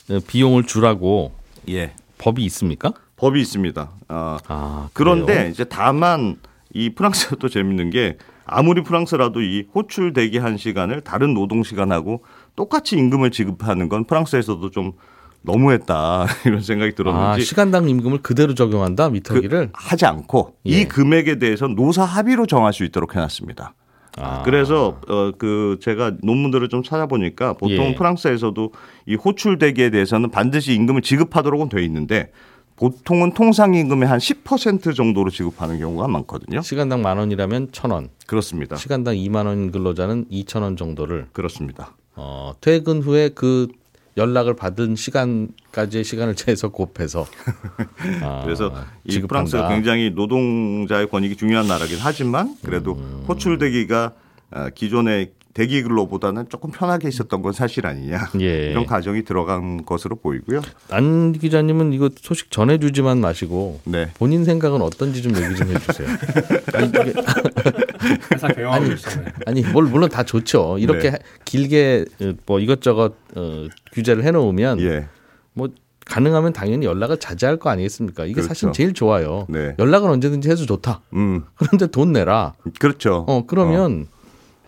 어, 0.10 0.18
비용을 0.26 0.64
주라고 0.64 1.34
예. 1.70 1.92
법이 2.18 2.44
있습니까? 2.46 2.94
법이 3.16 3.40
있습니다. 3.40 3.92
어, 4.10 4.38
아, 4.48 4.90
그런데 4.94 5.36
그래요? 5.36 5.50
이제 5.50 5.66
다만 5.66 6.38
이 6.74 6.96
프랑스가 6.96 7.36
또 7.36 7.48
재밌는 7.48 7.92
게 7.92 8.18
아무리 8.44 8.82
프랑스라도 8.82 9.44
이 9.44 9.68
호출 9.76 10.14
대기한 10.14 10.58
시간을 10.58 11.02
다른 11.02 11.36
노동 11.36 11.62
시간하고 11.62 12.24
똑같이 12.58 12.98
임금을 12.98 13.32
지급하는 13.32 13.88
건 13.88 14.04
프랑스에서도 14.04 14.70
좀 14.72 14.92
너무했다 15.44 16.26
이런 16.46 16.62
생각이 16.62 16.92
아, 16.92 16.96
들었는지 16.96 17.46
시간당 17.46 17.88
임금을 17.88 18.22
그대로 18.22 18.54
적용한다 18.54 19.10
미터기를. 19.12 19.68
그, 19.68 19.72
하지 19.74 20.06
않고 20.06 20.56
예. 20.68 20.72
이 20.72 20.86
금액에 20.86 21.40
대해서 21.40 21.68
노사 21.68 22.04
합의로 22.04 22.46
정할 22.48 22.74
수 22.74 22.84
있도록 22.84 23.16
해놨습니다. 23.16 23.74
아. 24.20 24.42
그래서 24.42 25.00
어 25.08 25.32
그 25.38 25.78
제가 25.80 26.14
논문들을 26.24 26.68
좀 26.70 26.82
찾아보니까 26.82 27.54
보통 27.54 27.86
예. 27.86 27.96
프랑스에서도 27.96 28.74
이 29.06 29.16
호출 29.16 29.60
대기에 29.60 29.92
대해서는 29.92 30.32
반드시 30.32 30.74
임금을 30.74 31.04
지급하도록은 31.04 31.70
돼 31.70 31.84
있는데 31.86 32.32
보통은 32.76 33.34
통상 33.34 33.76
임금의 33.76 34.08
한 34.08 34.18
10% 34.18 34.96
정도로 34.96 35.30
지급하는 35.30 35.80
경우가 35.80 36.08
많거든요. 36.08 36.62
시간당 36.62 37.02
만 37.04 37.18
원이라면 37.18 37.70
천 37.72 37.92
원, 37.92 38.10
그렇습니다. 38.26 38.76
시간당 38.76 39.16
2만 39.16 39.46
원 39.46 39.72
근로자는 39.72 40.26
2천 40.32 40.62
원 40.62 40.76
정도를 40.76 41.28
그렇습니다. 41.34 41.96
어, 42.18 42.54
퇴근 42.60 43.02
후에 43.02 43.30
그 43.30 43.68
연락을 44.18 44.56
받은 44.56 44.96
시간까지의 44.96 46.04
시간을 46.04 46.36
재서 46.36 46.70
곱해서 46.70 47.26
아, 48.24 48.42
그래서 48.44 48.74
이. 49.06 49.20
프랑스가 49.22 49.70
굉장히 49.70 50.10
노동자의 50.10 51.08
권익이 51.08 51.38
중요한 51.38 51.68
나라긴 51.68 51.98
하지만 52.02 52.56
그래도 52.64 52.94
음. 52.94 53.24
호출 53.28 53.60
대기가 53.60 54.06
어, 54.08 54.27
기존의 54.76 55.32
대기 55.58 55.82
근로보다는 55.82 56.50
조금 56.50 56.70
편하게 56.70 57.08
있었던 57.08 57.42
건 57.42 57.52
사실 57.52 57.88
아니냐 57.88 58.30
예. 58.42 58.70
이런 58.70 58.86
가정이 58.86 59.24
들어간 59.24 59.84
것으로 59.86 60.16
보이고요. 60.18 60.62
안 60.92 61.32
기자님은 61.32 61.94
이거 61.94 62.12
소식 62.16 62.52
전해주지만 62.52 63.20
마시고 63.20 63.80
네. 63.86 64.12
본인 64.20 64.46
생각은 64.46 64.84
어떤지 64.84 65.24
좀 65.24 65.36
얘기 65.36 65.56
좀 65.56 65.70
해주세요. 65.70 66.08
아니. 68.70 68.92
아니 69.48 69.62
뭘 69.64 69.86
물론 69.86 70.10
다 70.10 70.22
좋죠. 70.22 70.78
이렇게 70.78 71.10
네. 71.10 71.18
길게 71.44 72.06
어, 72.22 72.34
뭐 72.46 72.60
이것저것 72.60 73.16
어, 73.36 73.66
규제를 73.94 74.24
해놓으면 74.26 74.80
예. 74.82 75.08
뭐 75.54 75.70
가능하면 76.06 76.54
당연히 76.54 76.86
연락을 76.86 77.18
자제할 77.18 77.58
거 77.58 77.72
아니겠습니까? 77.72 78.26
이게 78.26 78.34
그렇죠. 78.34 78.48
사실 78.48 78.72
제일 78.74 78.94
좋아요. 78.94 79.48
네. 79.50 79.74
연락은 79.80 80.08
언제든지 80.08 80.52
해도 80.52 80.68
좋다. 80.68 81.02
음. 81.14 81.46
그런데 81.56 81.88
돈 81.88 82.12
내라. 82.12 82.54
그렇죠. 82.80 83.26
어 83.28 83.46
그러면 83.48 84.06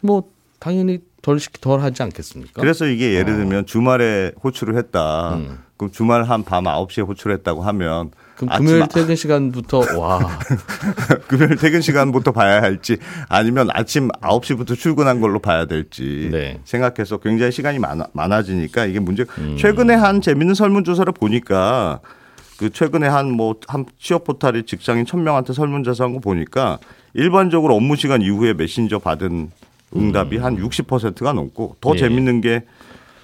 뭐 0.02 0.24
당연히 0.60 1.00
덜 1.22 1.40
시키 1.40 1.60
덜 1.62 1.82
하지 1.82 2.02
않겠습니까? 2.04 2.62
그래서 2.62 2.86
이게 2.86 3.14
예를 3.14 3.36
들면 3.36 3.66
주말에 3.66 4.32
호출을 4.44 4.78
했다. 4.78 5.30
어. 5.30 5.36
음. 5.36 5.60
그럼 5.78 5.92
주말 5.92 6.24
한 6.24 6.44
밤 6.44 6.66
9시에 6.66 7.08
호출했다고 7.08 7.62
하면 7.64 8.12
그럼 8.36 8.58
금요일 8.58 8.84
아- 8.84 8.88
퇴근 8.88 9.16
시간부터 9.16 9.98
와 9.98 10.20
금요일 11.28 11.56
퇴근 11.56 11.80
시간부터 11.82 12.32
봐야 12.34 12.62
할지 12.62 12.98
아니면 13.30 13.70
아침 13.74 14.10
9시부터 14.10 14.78
출근한 14.78 15.22
걸로 15.22 15.40
봐야 15.40 15.66
될지 15.66 16.28
네. 16.32 16.56
음. 16.58 16.62
생각해서 16.66 17.18
굉장히 17.18 17.52
시간이 17.54 17.80
많아, 17.80 18.08
많아지니까 18.14 18.86
이게 18.86 19.00
문제. 19.00 19.26
최근에 19.58 19.94
한 19.94 20.20
재밌는 20.22 20.54
설문 20.54 20.84
조사를 20.84 21.12
보니까 21.14 22.00
그 22.58 22.70
최근에 22.72 23.08
한 23.08 23.32
뭐 23.32 23.56
한 23.68 23.86
취업 24.00 24.26
포털이 24.26 24.64
직장인 24.66 25.06
1000명한테 25.06 25.54
설문 25.54 25.84
조사 25.86 26.04
한 26.04 26.14
거 26.14 26.20
보니까 26.20 26.78
일반적으로 27.14 27.76
업무 27.76 27.96
시간 27.96 28.22
이후에 28.22 28.54
메신저 28.54 29.00
받은 29.00 29.52
응답이 29.96 30.38
한 30.38 30.58
60%가 30.58 31.34
넘고 31.34 31.76
더 31.82 31.92
음. 31.92 31.96
예. 31.96 32.00
재밌는 32.00 32.42
게 32.42 32.64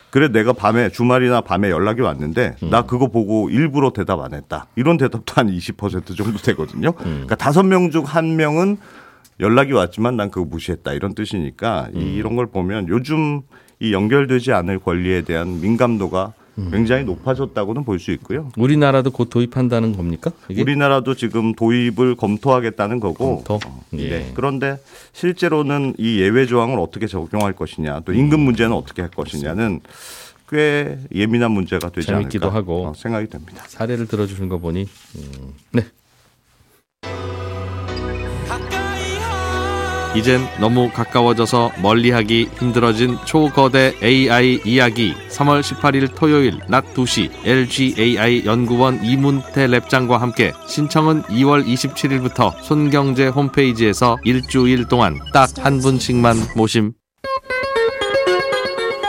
그래 0.10 0.30
내가 0.30 0.54
밤에 0.54 0.90
주말이나 0.90 1.42
밤에 1.42 1.70
연락이 1.70 2.02
왔는데 2.02 2.56
음. 2.64 2.70
나 2.70 2.84
그거 2.84 3.08
보고 3.08 3.50
일부러 3.50 3.92
대답 3.92 4.22
안 4.22 4.34
했다. 4.34 4.68
이런 4.76 4.98
대답도 4.98 5.34
한 5.36 5.48
20% 5.52 6.16
정도 6.16 6.38
되거든요. 6.40 6.90
음. 6.90 7.04
그러니까 7.04 7.36
다섯 7.36 7.64
명 7.64 7.92
중 7.92 8.04
한 8.06 8.36
명은 8.38 8.78
연락이 9.42 9.74
왔지만 9.74 10.16
난 10.16 10.32
그거 10.32 10.46
무시했다. 10.46 10.94
이런 10.94 11.14
뜻이니까 11.16 11.90
음. 11.94 12.02
이- 12.02 12.16
이런 12.16 12.38
걸 12.38 12.46
보면 12.48 12.88
요즘 12.88 13.42
이 13.82 13.92
연결되지 13.92 14.54
않을 14.54 14.80
권리에 14.80 15.24
대한 15.24 15.60
민감도가 15.60 16.28
음. 16.28 16.45
굉장히 16.72 17.04
높아졌다고는 17.04 17.84
볼 17.84 18.00
수 18.00 18.12
있고요. 18.12 18.50
우리나라도 18.58 19.12
곧 19.12 19.30
도입한다는 19.30 19.96
겁니까? 19.96 20.32
이게 20.48 20.62
우리나라도 20.62 21.14
지금 21.16 21.54
도입을 21.54 22.16
검토하겠다는 22.16 23.00
거고. 23.00 23.44
검토? 23.44 23.56
어, 23.68 23.82
예. 23.94 24.10
네. 24.10 24.32
그런데 24.34 24.78
실제로는 25.14 25.96
이 25.98 26.20
예외 26.22 26.46
조항을 26.46 26.80
어떻게 26.80 27.08
적용할 27.08 27.54
것이냐, 27.54 28.02
또 28.02 28.14
임금 28.14 28.40
문제는 28.40 28.74
어떻게 28.74 29.02
할 29.02 29.12
것이냐는 29.12 29.82
꽤 30.50 30.98
예민한 31.14 31.52
문제가 31.52 31.90
되지 31.90 32.08
재밌기도 32.08 32.46
않을까 32.48 32.58
하고. 32.60 32.88
어, 32.88 32.94
생각이 32.96 33.28
됩니다. 33.28 33.64
사례를 33.68 34.08
들어주신 34.08 34.48
거 34.48 34.58
보니 34.60 34.88
음, 35.16 35.54
네. 35.72 35.86
이젠 40.16 40.48
너무 40.60 40.90
가까워져서 40.92 41.72
멀리하기 41.82 42.50
힘들어진 42.58 43.18
초거대 43.26 43.94
AI 44.02 44.62
이야기 44.64 45.14
3월 45.30 45.62
18일 45.62 46.16
토요일 46.16 46.60
낮 46.70 46.86
2시 46.94 47.30
LG 47.46 47.96
AI 48.00 48.44
연구원 48.46 49.04
이문태 49.04 49.68
랩장과 49.68 50.18
함께 50.18 50.54
신청은 50.68 51.24
2월 51.24 51.66
27일부터 51.66 52.54
손경제 52.64 53.28
홈페이지에서 53.28 54.18
일주일 54.24 54.88
동안 54.88 55.20
딱 55.34 55.50
한 55.60 55.80
분씩만 55.80 56.38
모심 56.56 56.94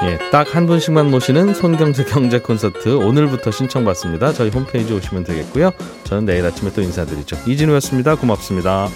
예, 0.05 0.19
딱 0.31 0.55
한 0.55 0.67
분씩만 0.67 1.11
모시는 1.11 1.55
손경제 1.55 2.05
경제 2.05 2.39
콘서트 2.39 2.95
오늘부터 2.97 3.51
신청받습니다. 3.51 4.33
저희 4.35 4.51
홈페이지 4.51 4.93
오시면 4.93 5.25
되겠고요. 5.25 5.71
저는 6.05 6.27
내일 6.27 6.45
아침에 6.45 6.71
또 6.73 6.83
인사드리죠. 6.83 7.37
이진우였습니다. 7.47 8.17
고맙습니다. 8.17 8.89